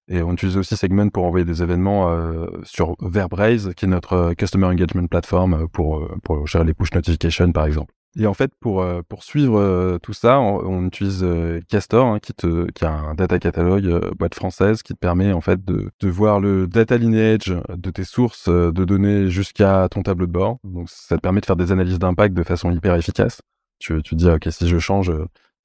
Et 0.08 0.22
on 0.22 0.32
utilise 0.32 0.56
aussi 0.56 0.76
Segment 0.76 1.10
pour 1.10 1.24
envoyer 1.24 1.44
des 1.44 1.62
événements 1.62 2.10
euh, 2.10 2.46
sur 2.62 2.96
Verbraze, 3.00 3.72
qui 3.76 3.84
est 3.84 3.88
notre 3.88 4.12
euh, 4.14 4.34
Customer 4.34 4.66
Engagement 4.66 5.06
Platform 5.06 5.54
euh, 5.54 5.66
pour, 5.66 6.08
pour 6.24 6.46
gérer 6.46 6.64
les 6.64 6.72
push 6.72 6.92
notifications, 6.94 7.52
par 7.52 7.66
exemple. 7.66 7.92
Et 8.18 8.26
en 8.26 8.32
fait, 8.32 8.50
pour, 8.58 8.84
pour 9.08 9.22
suivre 9.22 9.98
tout 10.02 10.14
ça, 10.14 10.40
on, 10.40 10.86
utilise 10.86 11.24
Castor, 11.68 12.06
hein, 12.06 12.18
qui, 12.18 12.32
te, 12.32 12.68
qui 12.72 12.84
a 12.84 12.90
un 12.90 13.14
data 13.14 13.38
catalogue 13.38 14.12
boîte 14.16 14.34
française 14.34 14.82
qui 14.82 14.94
te 14.94 14.98
permet 14.98 15.32
en 15.32 15.42
fait 15.42 15.62
de, 15.64 15.90
de 16.00 16.08
voir 16.08 16.40
le 16.40 16.66
data 16.66 16.96
lineage 16.96 17.54
de 17.68 17.90
tes 17.90 18.04
sources 18.04 18.48
de 18.48 18.84
données 18.84 19.28
jusqu'à 19.28 19.88
ton 19.90 20.02
tableau 20.02 20.26
de 20.26 20.32
bord. 20.32 20.56
Donc 20.64 20.88
ça 20.88 21.16
te 21.16 21.20
permet 21.20 21.42
de 21.42 21.46
faire 21.46 21.54
des 21.54 21.70
analyses 21.70 21.98
d'impact 21.98 22.34
de 22.34 22.42
façon 22.42 22.72
hyper 22.72 22.94
efficace. 22.96 23.40
Tu, 23.78 24.02
tu 24.02 24.16
dis, 24.16 24.28
ok, 24.28 24.48
si 24.50 24.66
je 24.66 24.78
change 24.78 25.12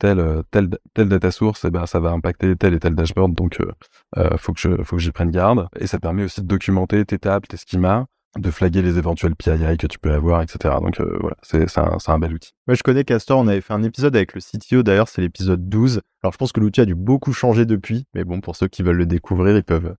telle, 0.03 0.43
telle, 0.51 0.69
telle 0.93 1.07
data 1.07 1.31
source, 1.31 1.63
eh 1.63 1.71
ben, 1.71 1.85
ça 1.85 2.01
va 2.01 2.11
impacter 2.11 2.57
tel 2.57 2.73
et 2.73 2.79
tel 2.79 2.93
dashboard, 2.93 3.33
donc 3.33 3.61
euh, 3.61 3.71
euh, 4.17 4.37
faut 4.37 4.51
que 4.51 4.59
je, 4.59 4.83
faut 4.83 4.97
que 4.97 5.01
j'y 5.01 5.11
prenne 5.11 5.31
garde. 5.31 5.69
Et 5.79 5.87
ça 5.87 5.97
permet 5.97 6.25
aussi 6.25 6.41
de 6.41 6.45
documenter 6.45 7.05
tes 7.05 7.19
tables, 7.19 7.47
tes 7.47 7.55
schemas, 7.55 8.05
de 8.37 8.51
flaguer 8.51 8.81
les 8.81 8.97
éventuels 8.97 9.33
PII 9.37 9.77
que 9.77 9.87
tu 9.87 9.99
peux 9.99 10.11
avoir, 10.11 10.41
etc. 10.41 10.75
Donc 10.81 10.99
euh, 10.99 11.17
voilà, 11.21 11.37
c'est 11.41 11.77
un, 11.77 11.97
un, 12.05 12.19
bel 12.19 12.33
outil. 12.33 12.51
Moi, 12.67 12.75
je 12.75 12.83
connais 12.83 13.05
Castor, 13.05 13.39
on 13.39 13.47
avait 13.47 13.61
fait 13.61 13.73
un 13.73 13.83
épisode 13.83 14.13
avec 14.17 14.33
le 14.33 14.41
CTO, 14.41 14.83
d'ailleurs, 14.83 15.07
c'est 15.07 15.21
l'épisode 15.21 15.69
12. 15.69 16.01
Alors, 16.21 16.33
je 16.33 16.37
pense 16.37 16.51
que 16.51 16.59
l'outil 16.59 16.81
a 16.81 16.85
dû 16.85 16.95
beaucoup 16.95 17.31
changer 17.31 17.65
depuis, 17.65 18.05
mais 18.13 18.25
bon, 18.25 18.41
pour 18.41 18.57
ceux 18.57 18.67
qui 18.67 18.83
veulent 18.83 18.97
le 18.97 19.05
découvrir, 19.05 19.55
ils 19.55 19.63
peuvent, 19.63 19.95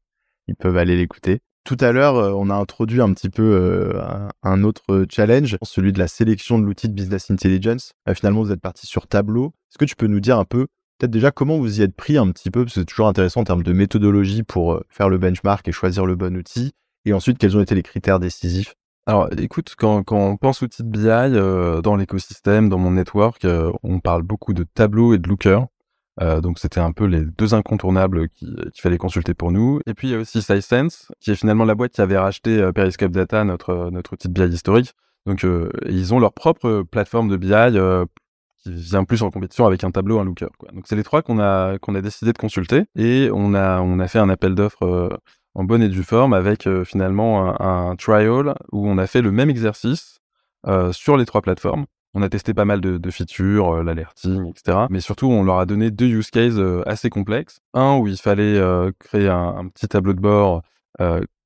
ils 0.48 0.56
peuvent 0.56 0.76
aller 0.76 0.96
l'écouter. 0.96 1.40
Tout 1.64 1.78
à 1.80 1.92
l'heure, 1.92 2.16
euh, 2.16 2.32
on 2.36 2.50
a 2.50 2.54
introduit 2.54 3.00
un 3.00 3.14
petit 3.14 3.30
peu 3.30 3.42
euh, 3.42 4.28
un 4.42 4.64
autre 4.64 5.06
challenge, 5.08 5.56
celui 5.62 5.94
de 5.94 5.98
la 5.98 6.08
sélection 6.08 6.58
de 6.58 6.64
l'outil 6.64 6.90
de 6.90 6.92
business 6.92 7.30
intelligence. 7.30 7.92
Euh, 8.06 8.12
finalement, 8.12 8.42
vous 8.42 8.52
êtes 8.52 8.60
parti 8.60 8.86
sur 8.86 9.06
Tableau. 9.06 9.54
Est-ce 9.70 9.78
que 9.78 9.86
tu 9.86 9.96
peux 9.96 10.06
nous 10.06 10.20
dire 10.20 10.38
un 10.38 10.44
peu, 10.44 10.66
peut-être 10.98 11.10
déjà 11.10 11.30
comment 11.30 11.56
vous 11.56 11.80
y 11.80 11.82
êtes 11.82 11.96
pris 11.96 12.18
un 12.18 12.30
petit 12.32 12.50
peu, 12.50 12.64
parce 12.64 12.74
que 12.74 12.80
c'est 12.80 12.84
toujours 12.84 13.08
intéressant 13.08 13.40
en 13.40 13.44
termes 13.44 13.62
de 13.62 13.72
méthodologie 13.72 14.42
pour 14.42 14.78
faire 14.90 15.08
le 15.08 15.16
benchmark 15.16 15.66
et 15.66 15.72
choisir 15.72 16.04
le 16.04 16.16
bon 16.16 16.36
outil. 16.36 16.72
Et 17.06 17.14
ensuite, 17.14 17.38
quels 17.38 17.56
ont 17.56 17.62
été 17.62 17.74
les 17.74 17.82
critères 17.82 18.20
décisifs? 18.20 18.74
Alors, 19.06 19.30
écoute, 19.38 19.74
quand, 19.76 20.04
on 20.12 20.36
pense 20.36 20.60
outil 20.60 20.82
de 20.82 20.88
BI 20.88 21.82
dans 21.82 21.96
l'écosystème, 21.96 22.68
dans 22.68 22.78
mon 22.78 22.90
network, 22.92 23.46
on 23.82 24.00
parle 24.00 24.22
beaucoup 24.22 24.52
de 24.52 24.64
Tableau 24.64 25.14
et 25.14 25.18
de 25.18 25.28
Looker. 25.28 25.66
Euh, 26.20 26.40
donc 26.40 26.58
c'était 26.58 26.80
un 26.80 26.92
peu 26.92 27.06
les 27.06 27.24
deux 27.24 27.54
incontournables 27.54 28.28
qu'il 28.28 28.70
fallait 28.78 28.98
consulter 28.98 29.34
pour 29.34 29.50
nous. 29.52 29.80
Et 29.86 29.94
puis 29.94 30.08
il 30.08 30.10
y 30.12 30.14
a 30.14 30.18
aussi 30.18 30.42
SciSense, 30.42 31.12
qui 31.20 31.30
est 31.32 31.34
finalement 31.34 31.64
la 31.64 31.74
boîte 31.74 31.92
qui 31.92 32.00
avait 32.00 32.18
racheté 32.18 32.58
euh, 32.58 32.72
Periscope 32.72 33.12
Data, 33.12 33.44
notre, 33.44 33.90
notre 33.90 34.12
outil 34.12 34.28
de 34.28 34.32
BI 34.32 34.54
historique. 34.54 34.92
Donc 35.26 35.44
euh, 35.44 35.70
ils 35.86 36.14
ont 36.14 36.20
leur 36.20 36.32
propre 36.32 36.82
plateforme 36.82 37.28
de 37.28 37.36
BI 37.36 37.52
qui 38.62 38.72
vient 38.72 39.04
plus 39.04 39.22
en 39.22 39.30
compétition 39.30 39.66
avec 39.66 39.84
un 39.84 39.90
tableau, 39.90 40.18
un 40.18 40.24
looker. 40.24 40.50
Donc 40.72 40.84
c'est 40.86 40.96
les 40.96 41.02
trois 41.02 41.22
qu'on 41.22 41.38
a 41.40 41.78
qu'on 41.78 41.94
a 41.94 42.00
décidé 42.00 42.32
de 42.32 42.38
consulter 42.38 42.84
et 42.96 43.30
on 43.32 43.54
a 43.54 43.80
on 43.80 43.98
a 43.98 44.08
fait 44.08 44.18
un 44.18 44.28
appel 44.28 44.54
d'offres 44.54 45.18
en 45.54 45.64
bonne 45.64 45.82
et 45.82 45.88
due 45.88 46.02
forme 46.02 46.32
avec 46.34 46.68
finalement 46.84 47.60
un, 47.60 47.96
trial 47.96 48.54
où 48.72 48.88
on 48.88 48.98
a 48.98 49.06
fait 49.06 49.22
le 49.22 49.32
même 49.32 49.50
exercice 49.50 50.20
sur 50.92 51.16
les 51.16 51.26
trois 51.26 51.42
plateformes 51.42 51.86
on 52.14 52.22
a 52.22 52.28
testé 52.28 52.54
pas 52.54 52.64
mal 52.64 52.80
de, 52.80 53.10
features, 53.10 53.74
euh, 53.74 53.82
l'alerting, 53.82 54.48
etc. 54.48 54.86
Mais 54.88 55.00
surtout, 55.00 55.26
on 55.26 55.42
leur 55.42 55.58
a 55.58 55.66
donné 55.66 55.90
deux 55.90 56.06
use 56.06 56.30
cases 56.30 56.54
euh, 56.56 56.82
assez 56.86 57.10
complexes. 57.10 57.60
Un 57.74 57.96
où 57.96 58.06
il 58.06 58.16
fallait 58.16 58.56
euh, 58.56 58.92
créer 59.00 59.28
un, 59.28 59.68
petit 59.68 59.88
tableau 59.88 60.14
de 60.14 60.20
bord 60.20 60.62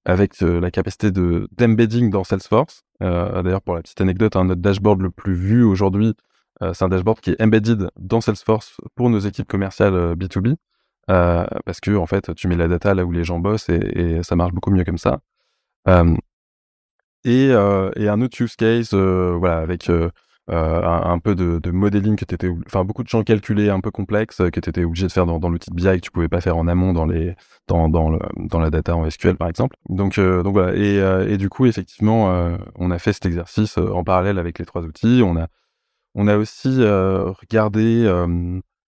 avec 0.04 0.40
la 0.40 0.70
capacité 0.70 1.10
de 1.10 1.48
d'embedding 1.52 2.10
dans 2.10 2.24
Salesforce. 2.24 2.82
D'ailleurs, 3.00 3.62
pour 3.62 3.74
la 3.74 3.82
petite 3.82 4.00
anecdote, 4.00 4.36
hein, 4.36 4.44
notre 4.44 4.60
dashboard 4.60 5.00
le 5.00 5.10
plus 5.10 5.34
vu 5.34 5.64
aujourd'hui, 5.64 6.14
c'est 6.60 6.82
un 6.82 6.88
dashboard 6.88 7.20
qui 7.20 7.30
est 7.30 7.42
embedded 7.42 7.90
dans 7.98 8.20
Salesforce 8.20 8.76
pour 8.94 9.10
nos 9.10 9.18
équipes 9.18 9.48
commerciales 9.48 10.14
B2B. 10.14 10.56
parce 11.06 11.80
que 11.80 11.96
en 11.96 12.06
fait, 12.06 12.34
tu 12.34 12.48
mets 12.48 12.56
la 12.56 12.68
data 12.68 12.94
là 12.94 13.04
où 13.04 13.12
les 13.12 13.24
gens 13.24 13.38
bossent 13.38 13.70
et, 13.70 14.22
ça 14.22 14.36
marche 14.36 14.52
beaucoup 14.52 14.70
mieux 14.70 14.84
comme 14.84 14.98
ça. 14.98 15.20
et, 17.24 17.48
et, 17.48 18.08
un 18.08 18.20
autre 18.20 18.42
use 18.42 18.56
case, 18.56 18.92
voilà, 18.92 19.58
avec 19.58 19.90
euh, 20.50 20.82
un, 20.82 21.18
peu 21.18 21.34
de, 21.34 21.58
de 21.58 21.70
modeling 21.70 22.16
que 22.16 22.24
tu 22.24 22.34
étais, 22.34 22.48
enfin 22.66 22.82
beaucoup 22.82 23.02
de 23.02 23.08
champs 23.08 23.22
calculés 23.22 23.68
un 23.68 23.80
peu 23.80 23.90
complexes 23.90 24.38
que 24.50 24.60
tu 24.60 24.84
obligé 24.84 25.06
de 25.06 25.12
faire 25.12 25.26
dans, 25.26 25.38
dans 25.38 25.50
l'outil 25.50 25.70
de 25.70 25.74
BI 25.74 25.84
que 25.84 25.98
tu 25.98 26.10
pouvais 26.10 26.28
pas 26.28 26.40
faire 26.40 26.56
en 26.56 26.66
amont 26.68 26.94
dans 26.94 27.04
les 27.04 27.34
dans 27.66 27.90
dans, 27.90 28.08
le, 28.08 28.18
dans 28.36 28.58
la 28.58 28.70
data 28.70 28.96
en 28.96 29.08
SQL 29.10 29.36
par 29.36 29.48
exemple. 29.48 29.76
Donc 29.90 30.16
euh, 30.16 30.42
donc 30.42 30.54
voilà 30.54 30.74
et, 30.74 31.00
euh, 31.00 31.28
et 31.28 31.36
du 31.36 31.50
coup 31.50 31.66
effectivement 31.66 32.56
on 32.76 32.90
a 32.90 32.98
fait 32.98 33.12
cet 33.12 33.26
exercice 33.26 33.76
en 33.76 34.04
parallèle 34.04 34.38
avec 34.38 34.58
les 34.58 34.64
trois 34.64 34.82
outils. 34.82 35.20
On 35.22 35.36
a 35.36 35.48
on 36.14 36.28
a 36.28 36.38
aussi 36.38 36.68
regardé 36.78 38.10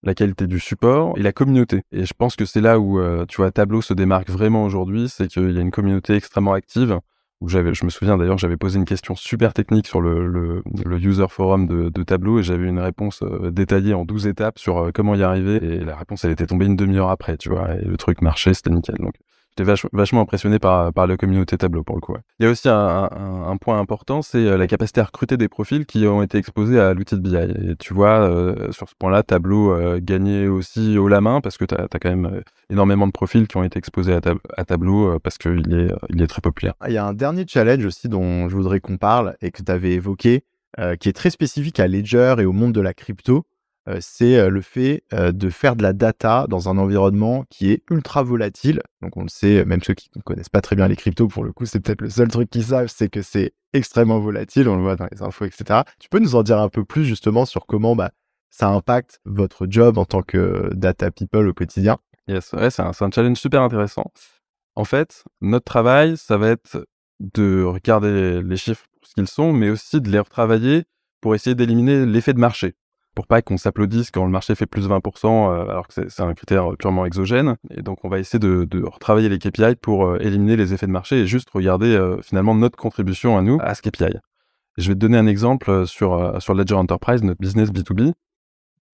la 0.02 0.14
qualité 0.14 0.46
du 0.46 0.60
support 0.60 1.18
et 1.18 1.22
la 1.22 1.32
communauté. 1.32 1.82
Et 1.92 2.06
je 2.06 2.14
pense 2.14 2.36
que 2.36 2.46
c'est 2.46 2.62
là 2.62 2.80
où 2.80 2.98
tu 3.26 3.36
vois 3.36 3.50
Tableau 3.50 3.82
se 3.82 3.92
démarque 3.92 4.30
vraiment 4.30 4.64
aujourd'hui, 4.64 5.10
c'est 5.10 5.28
qu'il 5.28 5.52
y 5.52 5.58
a 5.58 5.60
une 5.60 5.70
communauté 5.70 6.14
extrêmement 6.14 6.54
active 6.54 7.00
où 7.40 7.48
j'avais, 7.48 7.72
je 7.74 7.84
me 7.84 7.90
souviens 7.90 8.18
d'ailleurs, 8.18 8.38
j'avais 8.38 8.56
posé 8.56 8.78
une 8.78 8.84
question 8.84 9.14
super 9.14 9.54
technique 9.54 9.86
sur 9.86 10.00
le, 10.00 10.28
le, 10.28 10.98
user 10.98 11.26
forum 11.28 11.66
de, 11.66 11.88
de 11.88 12.02
Tableau 12.02 12.38
et 12.38 12.42
j'avais 12.42 12.66
une 12.66 12.78
réponse 12.78 13.22
euh, 13.22 13.50
détaillée 13.50 13.94
en 13.94 14.04
12 14.04 14.26
étapes 14.26 14.58
sur 14.58 14.78
euh, 14.78 14.90
comment 14.92 15.14
y 15.14 15.22
arriver 15.22 15.56
et 15.56 15.78
la 15.80 15.96
réponse 15.96 16.24
elle 16.24 16.32
était 16.32 16.46
tombée 16.46 16.66
une 16.66 16.76
demi-heure 16.76 17.08
après, 17.08 17.36
tu 17.38 17.48
vois, 17.48 17.74
et 17.76 17.84
le 17.84 17.96
truc 17.96 18.20
marchait, 18.20 18.52
c'était 18.52 18.70
nickel. 18.70 18.96
Donc 18.98 19.14
J'étais 19.58 19.88
vachement 19.92 20.20
impressionné 20.20 20.58
par, 20.58 20.92
la 20.94 21.16
communauté 21.16 21.58
Tableau 21.58 21.82
pour 21.82 21.96
le 21.96 22.00
coup. 22.00 22.14
Il 22.38 22.44
y 22.44 22.46
a 22.46 22.50
aussi 22.50 22.68
un, 22.68 23.56
point 23.60 23.78
important, 23.78 24.22
c'est 24.22 24.38
euh, 24.38 24.56
la 24.56 24.66
capacité 24.66 25.00
à 25.00 25.04
recruter 25.04 25.36
des 25.36 25.48
profils 25.48 25.84
qui 25.84 26.06
ont 26.06 26.22
été 26.22 26.38
exposés 26.38 26.78
à 26.78 26.94
l'outil 26.94 27.16
de 27.16 27.20
BI. 27.20 27.36
Et 27.36 27.76
tu 27.76 27.92
vois, 27.92 28.20
euh, 28.20 28.70
sur 28.72 28.88
ce 28.88 28.94
point-là, 28.98 29.22
Tableau 29.22 29.72
euh, 29.72 29.98
gagnait 30.00 30.46
aussi 30.46 30.96
haut 30.96 31.08
la 31.08 31.20
main 31.20 31.40
parce 31.40 31.58
que 31.58 31.64
tu 31.64 31.74
as, 31.74 31.88
quand 31.88 32.08
même 32.08 32.42
énormément 32.70 33.06
de 33.06 33.12
profils 33.12 33.46
qui 33.48 33.56
ont 33.56 33.64
été 33.64 33.78
exposés 33.78 34.14
à, 34.14 34.20
à 34.56 34.64
Tableau 34.64 35.18
parce 35.18 35.36
qu'il 35.36 35.74
est, 35.74 35.92
il 36.08 36.22
est 36.22 36.26
très 36.26 36.40
populaire. 36.40 36.74
Il 36.86 36.92
y 36.92 36.98
a 36.98 37.04
un 37.04 37.12
dernier 37.12 37.44
challenge 37.46 37.84
aussi 37.84 38.08
dont 38.08 38.48
je 38.48 38.54
voudrais 38.54 38.80
qu'on 38.80 38.96
parle 38.96 39.36
et 39.42 39.50
que 39.50 39.62
tu 39.62 39.72
avais 39.72 39.92
évoqué, 39.92 40.44
qui 41.00 41.08
est 41.08 41.12
très 41.12 41.30
spécifique 41.30 41.80
à 41.80 41.88
Ledger 41.88 42.36
et 42.38 42.44
au 42.44 42.52
monde 42.52 42.72
de 42.72 42.80
la 42.80 42.94
crypto. 42.94 43.44
Euh, 43.90 43.98
c'est 44.00 44.36
euh, 44.36 44.50
le 44.50 44.60
fait 44.60 45.04
euh, 45.12 45.32
de 45.32 45.50
faire 45.50 45.74
de 45.74 45.82
la 45.82 45.92
data 45.92 46.46
dans 46.48 46.68
un 46.68 46.78
environnement 46.78 47.44
qui 47.50 47.70
est 47.70 47.82
ultra 47.90 48.22
volatile. 48.22 48.82
Donc 49.02 49.16
on 49.16 49.22
le 49.22 49.28
sait, 49.28 49.64
même 49.64 49.82
ceux 49.82 49.94
qui 49.94 50.10
ne 50.16 50.22
connaissent 50.22 50.48
pas 50.48 50.60
très 50.60 50.76
bien 50.76 50.86
les 50.88 50.96
cryptos, 50.96 51.28
pour 51.28 51.44
le 51.44 51.52
coup, 51.52 51.66
c'est 51.66 51.80
peut-être 51.80 52.02
le 52.02 52.10
seul 52.10 52.28
truc 52.28 52.50
qu'ils 52.50 52.64
savent, 52.64 52.88
c'est 52.88 53.08
que 53.08 53.22
c'est 53.22 53.52
extrêmement 53.72 54.20
volatile, 54.20 54.68
on 54.68 54.76
le 54.76 54.82
voit 54.82 54.96
dans 54.96 55.08
les 55.10 55.22
infos, 55.22 55.44
etc. 55.44 55.80
Tu 55.98 56.08
peux 56.08 56.18
nous 56.18 56.34
en 56.34 56.42
dire 56.42 56.58
un 56.58 56.68
peu 56.68 56.84
plus 56.84 57.04
justement 57.04 57.44
sur 57.44 57.66
comment 57.66 57.96
bah, 57.96 58.12
ça 58.50 58.68
impacte 58.68 59.20
votre 59.24 59.66
job 59.68 59.98
en 59.98 60.04
tant 60.04 60.22
que 60.22 60.70
data 60.74 61.10
people 61.10 61.48
au 61.48 61.54
quotidien? 61.54 61.98
Yes, 62.28 62.54
c'est 62.70 62.80
un, 62.80 62.92
un, 62.98 63.10
challenge 63.10 63.38
super 63.38 63.62
intéressant. 63.62 64.12
En 64.76 64.84
fait, 64.84 65.24
notre 65.40 65.64
travail, 65.64 66.16
ça 66.16 66.36
va 66.36 66.50
être 66.50 66.86
de 67.18 67.64
regarder 67.64 68.40
les 68.42 68.56
chiffres 68.56 68.86
pour 68.92 69.08
ce 69.08 69.14
qu'ils 69.14 69.28
sont, 69.28 69.52
mais 69.52 69.70
aussi 69.70 70.00
de 70.00 70.10
les 70.10 70.18
retravailler 70.18 70.84
pour 71.20 71.34
essayer 71.34 71.54
d'éliminer 71.54 72.06
l'effet 72.06 72.32
de 72.32 72.38
marché. 72.38 72.74
Pour 73.14 73.26
pas 73.26 73.42
qu'on 73.42 73.56
s'applaudisse 73.56 74.10
quand 74.10 74.24
le 74.24 74.30
marché 74.30 74.54
fait 74.54 74.66
plus 74.66 74.88
20%, 74.88 75.68
alors 75.68 75.88
que 75.88 76.08
c'est 76.08 76.22
un 76.22 76.34
critère 76.34 76.76
purement 76.78 77.06
exogène. 77.06 77.56
Et 77.70 77.82
donc, 77.82 78.04
on 78.04 78.08
va 78.08 78.18
essayer 78.18 78.38
de, 78.38 78.84
retravailler 78.84 79.28
les 79.28 79.38
KPI 79.38 79.76
pour 79.80 80.16
éliminer 80.20 80.56
les 80.56 80.72
effets 80.72 80.86
de 80.86 80.92
marché 80.92 81.20
et 81.20 81.26
juste 81.26 81.50
regarder 81.50 81.98
finalement 82.22 82.54
notre 82.54 82.78
contribution 82.78 83.36
à 83.36 83.42
nous 83.42 83.58
à 83.60 83.74
ce 83.74 83.82
KPI. 83.82 84.16
je 84.78 84.88
vais 84.88 84.94
te 84.94 85.00
donner 85.00 85.18
un 85.18 85.26
exemple 85.26 85.86
sur, 85.86 86.40
sur 86.40 86.54
Ledger 86.54 86.74
Enterprise, 86.74 87.22
notre 87.22 87.40
business 87.40 87.70
B2B. 87.70 88.12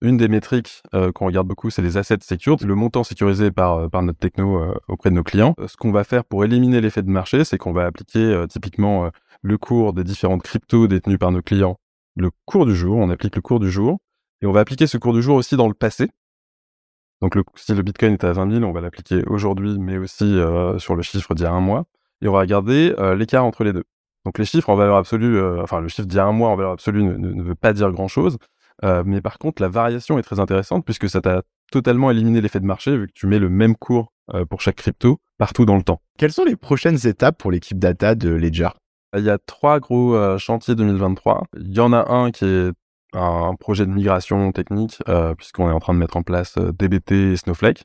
Une 0.02 0.18
des 0.18 0.28
métriques 0.28 0.82
euh, 0.94 1.10
qu'on 1.10 1.24
regarde 1.26 1.46
beaucoup, 1.46 1.70
c'est 1.70 1.80
les 1.80 1.96
assets 1.96 2.18
secured, 2.20 2.62
le 2.62 2.74
montant 2.74 3.02
sécurisé 3.02 3.50
par, 3.50 3.78
euh, 3.78 3.88
par 3.88 4.02
notre 4.02 4.18
techno 4.18 4.62
euh, 4.62 4.74
auprès 4.88 5.08
de 5.08 5.14
nos 5.14 5.22
clients. 5.22 5.54
Ce 5.66 5.76
qu'on 5.76 5.90
va 5.90 6.04
faire 6.04 6.24
pour 6.24 6.44
éliminer 6.44 6.82
l'effet 6.82 7.02
de 7.02 7.08
marché, 7.08 7.44
c'est 7.44 7.56
qu'on 7.56 7.72
va 7.72 7.86
appliquer 7.86 8.44
typiquement 8.48 9.10
le 9.42 9.56
cours 9.56 9.94
des 9.94 10.04
différentes 10.04 10.42
cryptos 10.42 10.86
détenues 10.86 11.18
par 11.18 11.32
nos 11.32 11.40
clients, 11.40 11.76
le 12.14 12.30
cours 12.44 12.66
du 12.66 12.74
jour, 12.76 12.96
on 12.98 13.08
applique 13.08 13.36
le 13.36 13.42
cours 13.42 13.58
du 13.58 13.70
jour, 13.70 13.98
et 14.42 14.46
on 14.46 14.52
va 14.52 14.60
appliquer 14.60 14.86
ce 14.86 14.98
cours 14.98 15.12
du 15.12 15.22
jour 15.22 15.36
aussi 15.36 15.56
dans 15.56 15.68
le 15.68 15.74
passé. 15.74 16.10
Donc 17.22 17.34
le, 17.34 17.44
si 17.54 17.74
le 17.74 17.82
Bitcoin 17.82 18.12
est 18.12 18.24
à 18.24 18.32
20 18.32 18.50
000, 18.50 18.64
on 18.64 18.72
va 18.72 18.80
l'appliquer 18.80 19.22
aujourd'hui, 19.26 19.78
mais 19.78 19.96
aussi 19.96 20.38
sur 20.78 20.96
le 20.96 21.02
chiffre 21.02 21.34
d'il 21.34 21.44
y 21.44 21.46
a 21.46 21.52
un 21.52 21.60
mois, 21.60 21.86
et 22.20 22.28
on 22.28 22.32
va 22.32 22.40
regarder 22.40 22.94
l'écart 23.16 23.44
entre 23.44 23.64
les 23.64 23.72
deux. 23.72 23.84
Donc 24.26 24.38
les 24.38 24.44
chiffres 24.44 24.68
en 24.68 24.74
valeur 24.74 24.96
absolue, 24.96 25.40
enfin 25.62 25.80
le 25.80 25.88
chiffre 25.88 26.06
d'il 26.06 26.16
y 26.16 26.20
a 26.20 26.26
un 26.26 26.32
mois 26.32 26.50
en 26.50 26.56
valeur 26.56 26.72
absolue 26.72 27.04
ne, 27.04 27.16
ne 27.16 27.42
veut 27.42 27.54
pas 27.54 27.72
dire 27.72 27.90
grand-chose, 27.90 28.38
euh, 28.84 29.02
mais 29.06 29.20
par 29.20 29.38
contre, 29.38 29.62
la 29.62 29.68
variation 29.68 30.18
est 30.18 30.22
très 30.22 30.40
intéressante 30.40 30.84
puisque 30.84 31.08
ça 31.08 31.20
t'a 31.20 31.42
totalement 31.72 32.10
éliminé 32.10 32.40
l'effet 32.40 32.60
de 32.60 32.66
marché 32.66 32.96
vu 32.96 33.06
que 33.08 33.12
tu 33.12 33.26
mets 33.26 33.38
le 33.38 33.48
même 33.48 33.76
cours 33.76 34.12
euh, 34.34 34.44
pour 34.44 34.60
chaque 34.60 34.76
crypto 34.76 35.20
partout 35.38 35.64
dans 35.64 35.76
le 35.76 35.82
temps. 35.82 36.00
Quelles 36.18 36.32
sont 36.32 36.44
les 36.44 36.56
prochaines 36.56 37.06
étapes 37.06 37.38
pour 37.38 37.50
l'équipe 37.50 37.78
data 37.78 38.14
de 38.14 38.30
Ledger? 38.30 38.68
Il 39.16 39.24
y 39.24 39.30
a 39.30 39.38
trois 39.38 39.80
gros 39.80 40.14
euh, 40.14 40.36
chantiers 40.38 40.74
2023. 40.74 41.44
Il 41.58 41.72
y 41.72 41.80
en 41.80 41.92
a 41.92 42.12
un 42.12 42.30
qui 42.30 42.44
est 42.44 42.72
un 43.12 43.54
projet 43.54 43.86
de 43.86 43.90
migration 43.90 44.52
technique 44.52 44.98
puisqu'on 45.38 45.68
est 45.70 45.72
en 45.72 45.80
train 45.80 45.94
de 45.94 45.98
mettre 45.98 46.16
en 46.16 46.22
place 46.22 46.56
DBT 46.58 47.12
et 47.12 47.36
Snowflake. 47.36 47.84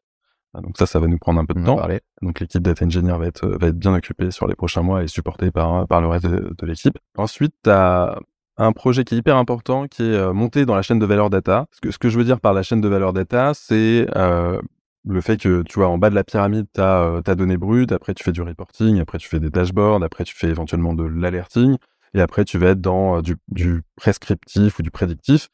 Donc 0.54 0.78
ça, 0.78 0.86
ça 0.86 1.00
va 1.00 1.08
nous 1.08 1.18
prendre 1.18 1.40
un 1.40 1.46
peu 1.46 1.54
de 1.54 1.64
temps. 1.64 1.80
Donc 2.22 2.40
l'équipe 2.40 2.62
data 2.62 2.86
engineer 2.86 3.18
va 3.18 3.28
être, 3.28 3.48
va 3.48 3.68
être 3.68 3.80
bien 3.80 3.94
occupée 3.94 4.32
sur 4.32 4.48
les 4.48 4.56
prochains 4.56 4.82
mois 4.82 5.04
et 5.04 5.08
supportée 5.08 5.52
par, 5.52 5.88
par 5.88 6.02
le 6.02 6.08
reste 6.08 6.26
de, 6.26 6.54
de 6.58 6.66
l'équipe. 6.66 6.98
Ensuite, 7.18 7.54
tu 7.64 7.70
as 7.70 8.20
un 8.58 8.72
projet 8.74 9.04
qui 9.04 9.16
est 9.16 9.18
hyper 9.18 9.38
important, 9.38 9.88
qui 9.88 10.04
est 10.04 10.16
euh, 10.16 10.34
monté 10.34 10.66
dans 10.66 10.76
la 10.76 10.82
chaîne 10.82 11.00
de 11.00 11.06
valeur 11.06 11.30
data. 11.30 11.66
Ce 11.72 11.82
que, 11.82 11.92
ce 11.92 11.98
que 11.98 12.10
je 12.10 12.18
veux 12.18 12.24
dire 12.24 12.40
par 12.40 12.54
la 12.54 12.64
chaîne 12.64 12.82
de 12.82 12.88
valeur 12.88 13.14
data, 13.14 13.54
c'est 13.54 14.08
euh, 14.16 14.62
le 15.06 15.22
fait 15.22 15.38
que, 15.38 15.64
tu 15.64 15.80
vois, 15.80 15.88
en 15.88 15.98
bas 15.98 16.10
de 16.10 16.16
la 16.16 16.24
pyramide, 16.24 16.68
tu 16.74 16.82
as 16.82 17.02
euh, 17.02 17.22
ta 17.22 17.36
donnée 17.36 17.58
brute, 17.58 17.92
après 17.92 18.14
tu 18.14 18.24
fais 18.24 18.32
du 18.32 18.42
reporting, 18.42 19.00
après 19.00 19.18
tu 19.18 19.28
fais 19.28 19.40
des 19.40 19.50
dashboards, 19.50 20.04
après 20.04 20.24
tu 20.24 20.36
fais 20.36 20.48
éventuellement 20.48 20.94
de 20.94 21.04
l'alerting, 21.04 21.78
et 22.14 22.22
après 22.22 22.46
tu 22.46 22.58
vas 22.58 22.70
être 22.70 22.82
dans 22.82 23.22
du, 23.22 23.38
du, 23.48 23.84
prescriptif 23.96 24.80
ou 24.80 24.82
du 24.82 24.92
prédictif. 24.92 25.50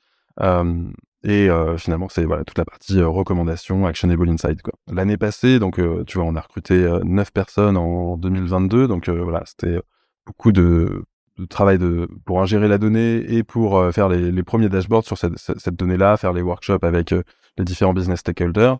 et 1.24 1.50
finalement, 1.78 2.10
c'est 2.10 2.26
voilà 2.26 2.43
toute 2.43 2.58
la 2.58 2.65
partie 2.65 3.02
recommandation, 3.02 3.86
actionable 3.86 4.30
insight. 4.30 4.60
L'année 4.91 5.17
passée, 5.17 5.60
donc 5.60 5.80
tu 6.06 6.17
vois, 6.17 6.28
on 6.28 6.36
a 6.36 6.41
recruté 6.41 6.88
9 7.04 7.32
personnes 7.32 7.78
en 7.78 8.17
2022, 8.17 8.88
donc 8.88 9.10
voilà, 9.10 9.43
c'était 9.46 9.80
beaucoup 10.26 10.52
de 10.52 11.04
travail 11.46 11.78
pour 12.26 12.41
ingérer 12.41 12.67
la 12.67 12.78
donnée 12.78 13.17
et 13.32 13.43
pour 13.43 13.78
euh, 13.78 13.91
faire 13.91 14.10
les, 14.10 14.43
premiers 14.43 14.70
dashboards 14.70 15.06
sur 15.06 15.17
cette, 15.17 15.76
donnée-là, 15.76 16.17
faire 16.17 16.34
les 16.34 16.41
workshops 16.41 16.84
avec 16.84 17.12
euh, 17.12 17.24
les 17.58 17.65
différents 17.65 17.93
business 17.93 18.20
stakeholders. 18.20 18.80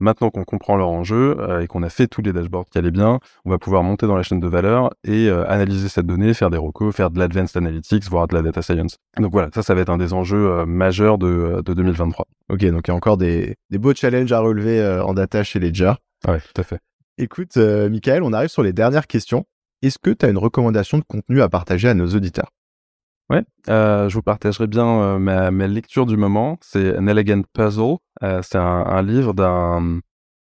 Maintenant 0.00 0.30
qu'on 0.30 0.44
comprend 0.44 0.76
leur 0.76 0.88
enjeu 0.88 1.36
euh, 1.38 1.60
et 1.60 1.66
qu'on 1.66 1.82
a 1.82 1.88
fait 1.88 2.06
tous 2.06 2.22
les 2.22 2.32
dashboards 2.32 2.66
qui 2.70 2.78
allaient 2.78 2.90
bien, 2.90 3.20
on 3.44 3.50
va 3.50 3.58
pouvoir 3.58 3.82
monter 3.82 4.06
dans 4.06 4.16
la 4.16 4.22
chaîne 4.22 4.40
de 4.40 4.48
valeur 4.48 4.90
et 5.04 5.28
analyser 5.30 5.88
cette 5.88 6.06
donnée, 6.06 6.34
faire 6.34 6.50
des 6.50 6.58
recos, 6.58 6.94
faire 6.94 7.10
de 7.10 7.18
l'advanced 7.18 7.56
analytics, 7.56 8.08
voire 8.08 8.26
de 8.26 8.34
la 8.34 8.42
data 8.42 8.62
science. 8.62 8.98
Donc 9.18 9.32
voilà, 9.32 9.48
ça, 9.54 9.62
ça 9.62 9.74
va 9.74 9.80
être 9.80 9.90
un 9.90 9.98
des 9.98 10.12
enjeux 10.12 10.64
majeurs 10.64 11.18
de, 11.18 11.62
de 11.64 11.74
2023. 11.74 12.26
Ok, 12.50 12.64
donc 12.66 12.86
il 12.86 12.90
y 12.90 12.92
a 12.92 12.94
encore 12.94 13.16
des, 13.16 13.56
des 13.70 13.78
beaux 13.78 13.94
challenges 13.94 14.32
à 14.32 14.40
relever 14.40 14.84
en 15.04 15.14
data 15.14 15.42
chez 15.42 15.58
Ledger. 15.58 15.92
Ouais, 16.26 16.40
tout 16.40 16.60
à 16.60 16.64
fait. 16.64 16.78
Écoute, 17.18 17.56
Michael, 17.56 18.22
on 18.22 18.32
arrive 18.32 18.48
sur 18.48 18.62
les 18.62 18.72
dernières 18.72 19.06
questions. 19.06 19.44
Est-ce 19.82 19.98
que 19.98 20.10
tu 20.10 20.26
as 20.26 20.30
une 20.30 20.38
recommandation 20.38 20.98
de 20.98 21.04
contenu 21.04 21.42
à 21.42 21.48
partager 21.48 21.88
à 21.88 21.94
nos 21.94 22.08
auditeurs? 22.08 22.50
Ouais, 23.30 23.42
euh, 23.70 24.08
je 24.10 24.14
vous 24.14 24.22
partagerai 24.22 24.66
bien 24.66 24.86
euh, 24.86 25.18
ma, 25.18 25.66
lecture 25.66 26.04
du 26.04 26.16
moment. 26.16 26.58
C'est 26.60 26.96
An 26.98 27.06
Elegant 27.06 27.42
Puzzle. 27.54 27.96
Euh, 28.22 28.42
c'est 28.42 28.58
un, 28.58 29.02
livre 29.02 29.32
d'un 29.32 30.00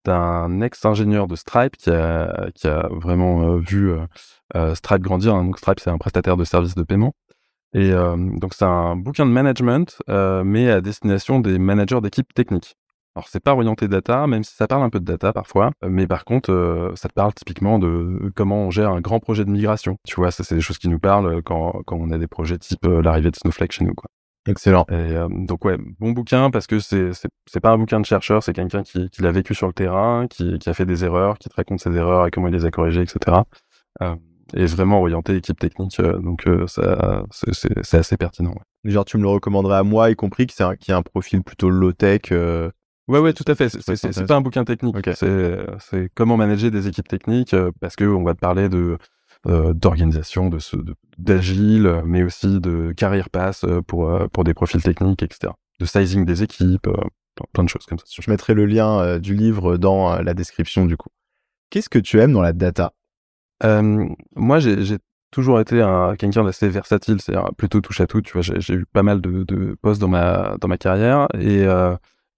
d'un 0.05 0.61
ex-ingénieur 0.61 1.27
de 1.27 1.35
Stripe 1.37 1.77
qui 1.77 1.91
a, 1.91 2.51
qui 2.55 2.69
a 2.69 2.89
vraiment 2.91 3.57
vu 3.57 3.93
Stripe 4.75 5.03
grandir. 5.03 5.35
Donc 5.35 5.59
Stripe, 5.59 5.81
c'est 5.81 5.91
un 5.91 5.99
prestataire 5.99 6.37
de 6.37 6.45
services 6.45 6.75
de 6.75 6.83
paiement. 6.83 7.15
Et 7.75 7.91
donc 7.93 8.55
c'est 8.55 8.67
un 8.67 8.97
bouquin 8.97 9.27
de 9.27 9.31
management, 9.31 10.03
mais 10.09 10.71
à 10.71 10.81
destination 10.83 11.41
des 11.41 11.59
managers 11.59 12.01
d'équipes 12.03 12.33
techniques. 12.35 12.77
Alors 13.17 13.29
c'est 13.29 13.41
pas 13.41 13.53
orienté 13.53 13.87
data, 13.87 14.27
même 14.27 14.43
si 14.43 14.57
ça 14.57 14.67
parle 14.67 14.83
un 14.83 14.91
peu 14.91 14.99
de 14.99 15.05
data 15.05 15.33
parfois, 15.33 15.71
mais 15.87 16.09
par 16.09 16.25
contre 16.25 16.51
euh, 16.51 16.93
ça 16.97 17.09
te 17.09 17.15
parle 17.15 17.33
typiquement 17.33 17.79
de 17.79 18.33
comment 18.35 18.67
on 18.67 18.71
gère 18.71 18.91
un 18.91 19.01
grand 19.01 19.21
projet 19.21 19.45
de 19.45 19.51
migration. 19.51 19.99
Tu 20.05 20.17
vois, 20.17 20.33
ça 20.33 20.43
c'est 20.43 20.57
des 20.57 20.61
choses 20.61 20.79
qui 20.79 20.89
nous 20.89 20.99
parlent 20.99 21.37
euh, 21.37 21.41
quand, 21.41 21.83
quand 21.87 21.97
on 21.97 22.11
a 22.11 22.19
des 22.19 22.27
projets 22.27 22.59
type 22.59 22.85
euh, 22.87 23.03
l'arrivée 23.03 23.31
de 23.31 23.37
Snowflake 23.37 23.71
chez 23.71 23.85
nous. 23.85 23.95
Quoi. 23.95 24.11
Excellent. 24.49 24.85
Et, 24.91 25.15
donc 25.47 25.65
ouais, 25.65 25.79
bon 26.01 26.11
bouquin 26.11 26.51
parce 26.51 26.67
que 26.67 26.81
c'est 26.81 27.11
c'est 27.47 27.61
pas 27.61 27.71
un 27.71 27.79
bouquin 27.79 28.01
de 28.01 28.05
chercheur, 28.05 28.43
c'est 28.43 28.53
quelqu'un 28.53 28.83
qui, 28.83 29.09
qui 29.11 29.23
l'a 29.23 29.31
vécu 29.31 29.55
sur 29.55 29.69
le 29.69 29.73
terrain, 29.73 30.27
qui, 30.29 30.59
qui 30.59 30.69
a 30.69 30.75
fait 30.75 30.85
des 30.85 31.05
erreurs, 31.05 31.39
qui 31.39 31.49
te 31.49 31.55
raconte 31.55 31.81
ses 31.81 31.95
erreurs 31.95 32.27
et 32.27 32.33
comment 32.33 32.49
il 32.49 32.55
les 32.55 32.65
a 32.65 32.73
corrigées, 32.73 33.03
etc. 33.03 33.39
Euh, 34.03 34.17
et 34.55 34.67
vraiment 34.67 35.01
orienté 35.01 35.37
équipe 35.37 35.59
technique, 35.59 36.01
donc 36.01 36.47
ça 36.67 37.23
c'est 37.31 37.97
assez 37.97 38.17
pertinent. 38.17 38.55
Genre 38.85 39.05
tu 39.05 39.19
me 39.19 39.23
le 39.23 39.29
recommanderais 39.29 39.79
à 39.79 39.83
moi, 39.85 40.11
y 40.11 40.17
compris 40.17 40.47
qui 40.47 40.57
qui 40.81 40.93
a 40.93 40.97
un 40.97 41.03
profil 41.03 41.43
plutôt 41.43 41.71
low 41.71 41.93
tech. 41.93 42.33
Ouais, 43.07 43.19
ouais, 43.19 43.33
tout 43.35 43.45
à 43.47 43.55
fait. 43.55 43.69
C'est 43.69 44.27
pas 44.27 44.37
un 44.37 44.41
bouquin 44.41 44.65
technique. 44.65 44.97
C'est 45.15 46.11
comment 46.15 46.37
manager 46.37 46.71
des 46.71 46.89
équipes 46.89 47.09
techniques 47.09 47.55
euh, 47.55 47.71
parce 47.81 47.97
que 47.97 48.05
on 48.05 48.25
va 48.25 48.35
te 48.35 48.41
parler 48.41 48.69
de 48.69 48.99
euh, 49.47 49.75
d'organisation, 49.75 50.49
de 50.49 50.59
d'agile, 51.19 52.03
mais 52.07 52.23
aussi 52.23 52.61
de 52.61 52.93
carrière 52.97 53.29
pass 53.29 53.65
euh, 53.65 53.83
pour 53.83 54.11
pour 54.33 54.45
des 54.45 54.55
profils 54.55 54.83
techniques, 54.83 55.23
etc. 55.23 55.53
De 55.81 55.85
sizing 55.85 56.25
des 56.25 56.43
équipes, 56.43 56.89
plein 57.53 57.65
de 57.65 57.69
choses 57.69 57.85
comme 57.85 57.99
ça. 57.99 58.05
Je 58.09 58.31
mettrai 58.31 58.55
le 58.55 58.65
lien 58.65 59.19
du 59.19 59.35
livre 59.35 59.77
dans 59.77 60.21
la 60.23 60.35
description 60.35 60.87
du 60.87 60.97
coup. 60.97 61.11
Qu'est-ce 61.69 61.91
que 61.91 61.99
tu 61.99 62.21
aimes 62.21 62.33
dans 62.33 62.43
la 62.43 62.53
data? 62.53 62.93
Moi, 63.63 64.61
j'ai 64.61 64.99
toujours 65.31 65.61
été 65.61 65.83
un 65.83 66.17
quelqu'un 66.17 66.45
d'assez 66.45 66.69
versatile, 66.69 67.21
c'est 67.21 67.35
plutôt 67.59 67.81
touche 67.83 68.01
à 68.01 68.07
tout. 68.07 68.23
Tu 68.23 68.33
vois, 68.33 68.43
j'ai 68.43 68.75
eu 68.75 68.87
pas 68.87 69.03
mal 69.03 69.21
de, 69.21 69.43
de 69.43 69.77
postes 69.83 70.01
dans 70.01 70.09
ma 70.09 70.57
dans 70.59 70.69
ma 70.69 70.79
carrière 70.79 71.27
et 71.35 71.67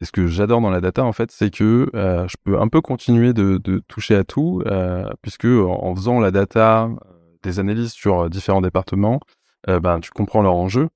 et 0.01 0.05
ce 0.05 0.13
que 0.13 0.27
j'adore 0.27 0.61
dans 0.61 0.71
la 0.71 0.81
data, 0.81 1.05
en 1.05 1.13
fait, 1.13 1.31
c'est 1.31 1.51
que 1.51 1.89
euh, 1.95 2.29
je 2.29 2.37
peux 2.45 2.61
un 2.61 2.69
peu 2.69 2.81
continuer 2.83 3.33
de, 3.33 3.59
toucher 3.89 4.15
à 4.15 4.25
tout, 4.25 4.63
euh, 4.67 5.11
puisque 5.23 5.47
en, 5.47 5.95
faisant 5.95 6.21
la 6.21 6.31
data, 6.31 6.85
euh, 6.85 6.89
des 7.43 7.61
analyses 7.61 7.93
sur 7.93 8.29
différents 8.29 8.61
départements, 8.61 9.21
ben, 9.67 9.99
tu 9.99 10.11
comprends 10.13 10.43
leurs 10.43 10.55
enjeux, 10.55 10.89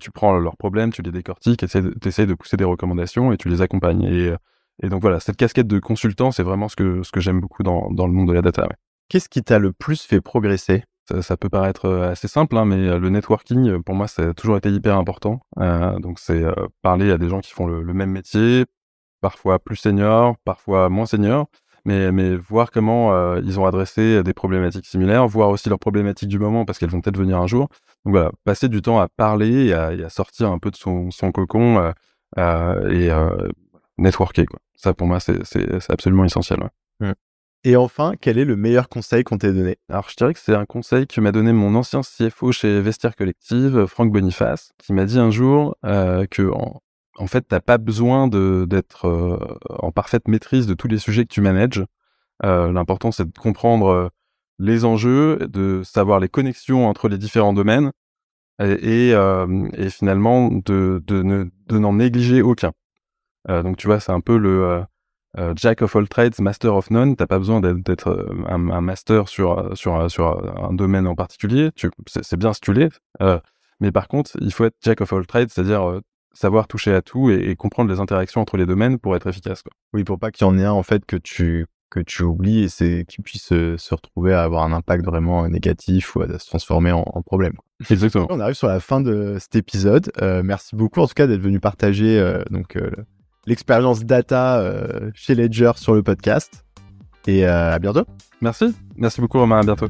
tu 0.00 0.10
prends 0.10 0.38
leurs 0.38 0.56
problèmes, 0.56 0.90
tu 0.90 1.02
les 1.02 1.10
décortiques, 1.10 1.58
tu 1.58 2.08
essaies 2.08 2.26
de 2.26 2.34
pousser 2.34 2.56
des 2.56 2.64
recommandations 2.64 3.30
et 3.32 3.36
tu 3.36 3.50
les 3.50 3.60
accompagnes. 3.60 4.02
Et, 4.04 4.34
et 4.82 4.88
donc 4.88 5.02
voilà, 5.02 5.20
cette 5.20 5.36
casquette 5.36 5.66
de 5.66 5.78
consultant, 5.78 6.30
c'est 6.32 6.42
vraiment 6.42 6.68
ce 6.68 6.76
que, 6.76 7.02
ce 7.02 7.12
que 7.12 7.20
j'aime 7.20 7.40
beaucoup 7.40 7.62
dans, 7.62 7.90
dans 7.90 8.06
le 8.06 8.12
monde 8.12 8.28
de 8.28 8.32
la 8.32 8.40
data. 8.42 8.66
Qu'est-ce 9.10 9.28
qui 9.28 9.42
t'a 9.42 9.58
le 9.58 9.72
plus 9.72 10.02
fait 10.02 10.22
progresser? 10.22 10.84
Ça, 11.22 11.36
peut 11.36 11.48
paraître 11.48 11.86
euh, 11.86 12.10
assez 12.10 12.28
simple, 12.28 12.56
hein, 12.56 12.64
mais 12.64 12.88
euh, 12.88 12.98
le 12.98 13.10
networking, 13.10 13.68
euh, 13.68 13.80
pour 13.80 13.94
moi, 13.94 14.08
ça 14.08 14.28
a 14.28 14.34
toujours 14.34 14.56
été 14.56 14.70
hyper 14.70 14.96
important. 14.96 15.40
donc, 15.56 16.18
c'est 16.18 16.42
parler 16.82 17.10
à 17.10 17.18
des 17.18 17.28
gens 17.28 17.40
qui 17.40 17.52
font 17.52 17.66
le, 17.66 17.92
même 17.94 18.10
métier, 18.10 18.64
parfois 19.20 19.58
plus 19.58 19.76
seniors, 19.76 20.36
parfois 20.44 20.88
moins 20.88 21.06
seniors, 21.06 21.46
mais, 21.84 22.12
mais 22.12 22.36
voir 22.36 22.70
comment 22.70 23.36
ils 23.36 23.58
ont 23.60 23.66
adressé 23.66 24.22
des 24.22 24.32
problématiques 24.32 24.86
similaires, 24.86 25.26
voir 25.26 25.50
aussi 25.50 25.68
leurs 25.68 25.78
problématiques 25.78 26.28
du 26.28 26.38
moment, 26.38 26.64
parce 26.64 26.78
qu'elles 26.78 26.90
vont 26.90 27.00
peut-être 27.00 27.18
venir 27.18 27.38
un 27.38 27.46
jour. 27.46 27.68
Donc 28.04 28.14
voilà, 28.14 28.32
passer 28.44 28.68
du 28.68 28.82
temps 28.82 29.00
à 29.00 29.08
parler 29.08 29.66
et 29.66 29.74
à, 29.74 30.08
sortir 30.08 30.50
un 30.50 30.58
peu 30.58 30.70
de 30.70 30.76
son, 30.76 31.10
cocon 31.32 31.92
et 32.36 33.10
networker. 33.98 34.46
Ça, 34.76 34.94
pour 34.94 35.06
moi, 35.06 35.20
c'est 35.20 35.90
absolument 35.90 36.24
essentiel. 36.24 36.60
Ouais. 37.00 37.14
Et 37.62 37.76
enfin, 37.76 38.14
quel 38.18 38.38
est 38.38 38.46
le 38.46 38.56
meilleur 38.56 38.88
conseil 38.88 39.22
qu'on 39.22 39.36
t'ait 39.36 39.52
donné? 39.52 39.76
Alors, 39.90 40.08
je 40.08 40.16
dirais 40.16 40.32
que 40.32 40.40
c'est 40.40 40.54
un 40.54 40.64
conseil 40.64 41.06
que 41.06 41.20
m'a 41.20 41.30
donné 41.30 41.52
mon 41.52 41.74
ancien 41.74 42.00
CFO 42.00 42.52
chez 42.52 42.80
Vestiaire 42.80 43.14
Collective, 43.14 43.84
Franck 43.84 44.10
Boniface, 44.10 44.72
qui 44.78 44.94
m'a 44.94 45.04
dit 45.04 45.18
un 45.18 45.30
jour 45.30 45.76
euh, 45.84 46.24
que, 46.26 46.50
en, 46.50 47.26
fait, 47.26 47.42
t'as 47.42 47.60
pas 47.60 47.76
besoin 47.76 48.28
d'être 48.28 49.06
euh, 49.06 49.58
en 49.68 49.92
parfaite 49.92 50.26
maîtrise 50.26 50.66
de 50.66 50.72
tous 50.72 50.88
les 50.88 50.98
sujets 50.98 51.24
que 51.24 51.32
tu 51.34 51.42
manages. 51.42 51.84
Euh, 52.44 52.72
L'important, 52.72 53.12
c'est 53.12 53.30
de 53.30 53.38
comprendre 53.38 54.10
les 54.58 54.86
enjeux, 54.86 55.36
de 55.46 55.82
savoir 55.84 56.18
les 56.18 56.30
connexions 56.30 56.88
entre 56.88 57.08
les 57.08 57.18
différents 57.18 57.52
domaines 57.52 57.92
et, 58.58 59.14
finalement 59.90 60.50
de 60.50 61.02
n'en 61.70 61.92
négliger 61.92 62.40
aucun. 62.40 62.72
donc, 63.48 63.76
tu 63.76 63.86
vois, 63.86 64.00
c'est 64.00 64.12
un 64.12 64.20
peu 64.20 64.38
le 64.38 64.82
euh, 65.38 65.52
Jack 65.56 65.82
of 65.82 65.94
all 65.94 66.08
trades, 66.08 66.40
master 66.40 66.74
of 66.74 66.90
none. 66.90 67.14
T'as 67.16 67.26
pas 67.26 67.38
besoin 67.38 67.60
d'être 67.60 68.08
euh, 68.08 68.44
un, 68.48 68.70
un, 68.70 68.80
master 68.80 69.28
sur 69.28 69.58
euh, 69.58 69.74
sur 69.74 70.10
sur 70.10 70.62
un 70.62 70.72
domaine 70.72 71.06
en 71.06 71.14
particulier. 71.14 71.70
C'est 72.06 72.36
bien 72.36 72.52
si 72.52 72.60
tu 72.60 72.72
l'es, 72.72 72.88
mais 73.80 73.92
par 73.92 74.08
contre, 74.08 74.32
il 74.40 74.52
faut 74.52 74.64
être 74.64 74.76
Jack 74.82 75.00
of 75.00 75.12
all 75.12 75.26
trades, 75.26 75.50
c'est-à-dire 75.50 76.00
savoir 76.32 76.66
toucher 76.68 76.94
à 76.94 77.02
tout 77.02 77.30
et, 77.30 77.56
comprendre 77.56 77.90
les 77.90 78.00
interactions 78.00 78.40
entre 78.40 78.56
les 78.56 78.66
domaines 78.66 78.98
pour 78.98 79.16
être 79.16 79.26
efficace. 79.26 79.62
Quoi. 79.62 79.72
Oui, 79.92 80.04
pour 80.04 80.18
pas 80.18 80.30
qu'il 80.30 80.46
y 80.46 80.50
en 80.50 80.58
ait 80.58 80.64
un 80.64 80.72
en 80.72 80.82
fait 80.82 81.04
que 81.04 81.16
tu 81.16 81.66
que 81.90 81.98
tu 81.98 82.22
oublies 82.22 82.62
et 82.62 82.68
c'est 82.68 83.04
qu'il 83.08 83.24
puisse 83.24 83.48
se 83.48 83.94
retrouver 83.94 84.32
à 84.32 84.42
avoir 84.44 84.62
un 84.62 84.72
impact 84.72 85.04
vraiment 85.04 85.48
négatif 85.48 86.14
ou 86.14 86.22
à 86.22 86.38
se 86.38 86.46
transformer 86.46 86.92
en, 86.92 87.22
problème. 87.22 87.54
Exactement. 87.90 88.28
On 88.30 88.38
arrive 88.38 88.54
sur 88.54 88.68
la 88.68 88.78
fin 88.78 89.00
de 89.00 89.38
cet 89.40 89.56
épisode. 89.56 90.12
Merci 90.44 90.76
beaucoup 90.76 91.00
en 91.00 91.06
tout 91.06 91.14
cas 91.14 91.26
d'être 91.26 91.40
venu 91.40 91.58
partager 91.58 92.22
donc 92.50 92.76
l'expérience 93.46 94.04
data 94.04 94.62
chez 95.14 95.34
Ledger 95.34 95.72
sur 95.76 95.94
le 95.94 96.02
podcast. 96.02 96.64
Et 97.26 97.44
à 97.44 97.78
bientôt. 97.78 98.04
Merci. 98.40 98.74
Merci 98.96 99.20
beaucoup 99.20 99.38
Romain. 99.38 99.60
À 99.60 99.62
bientôt. 99.62 99.88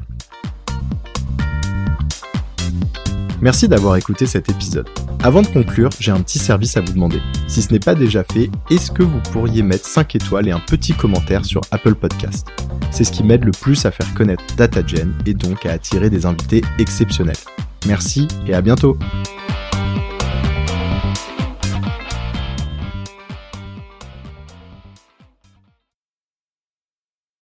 Merci 3.41 3.69
d'avoir 3.69 3.97
écouté 3.97 4.27
cet 4.27 4.51
épisode. 4.51 4.87
Avant 5.23 5.41
de 5.41 5.47
conclure, 5.47 5.89
j'ai 5.99 6.11
un 6.13 6.21
petit 6.21 6.39
service 6.39 6.77
à 6.77 6.83
vous 6.83 6.93
demander. 6.93 7.21
Si 7.47 7.63
ce 7.63 7.73
n'est 7.73 7.79
pas 7.79 7.95
déjà 7.95 8.23
fait, 8.23 8.51
est-ce 8.71 8.91
que 8.91 9.03
vous 9.03 9.21
pourriez 9.33 9.63
mettre 9.63 9.87
5 9.87 10.15
étoiles 10.17 10.49
et 10.49 10.51
un 10.51 10.61
petit 10.61 10.93
commentaire 10.93 11.45
sur 11.47 11.63
Apple 11.71 11.95
Podcast? 11.95 12.49
C'est 12.91 13.05
ce 13.05 13.13
qui 13.13 13.23
m'aide 13.23 13.45
le 13.45 13.53
plus 13.53 13.87
à 13.87 13.91
faire 13.91 14.13
connaître 14.13 14.45
DataGen 14.57 15.15
et 15.25 15.33
donc 15.33 15.65
à 15.65 15.73
attirer 15.73 16.11
des 16.11 16.27
invités 16.27 16.63
exceptionnels. 16.79 17.37
Merci 17.87 18.29
et 18.47 18.53
à 18.53 18.61
bientôt 18.61 18.99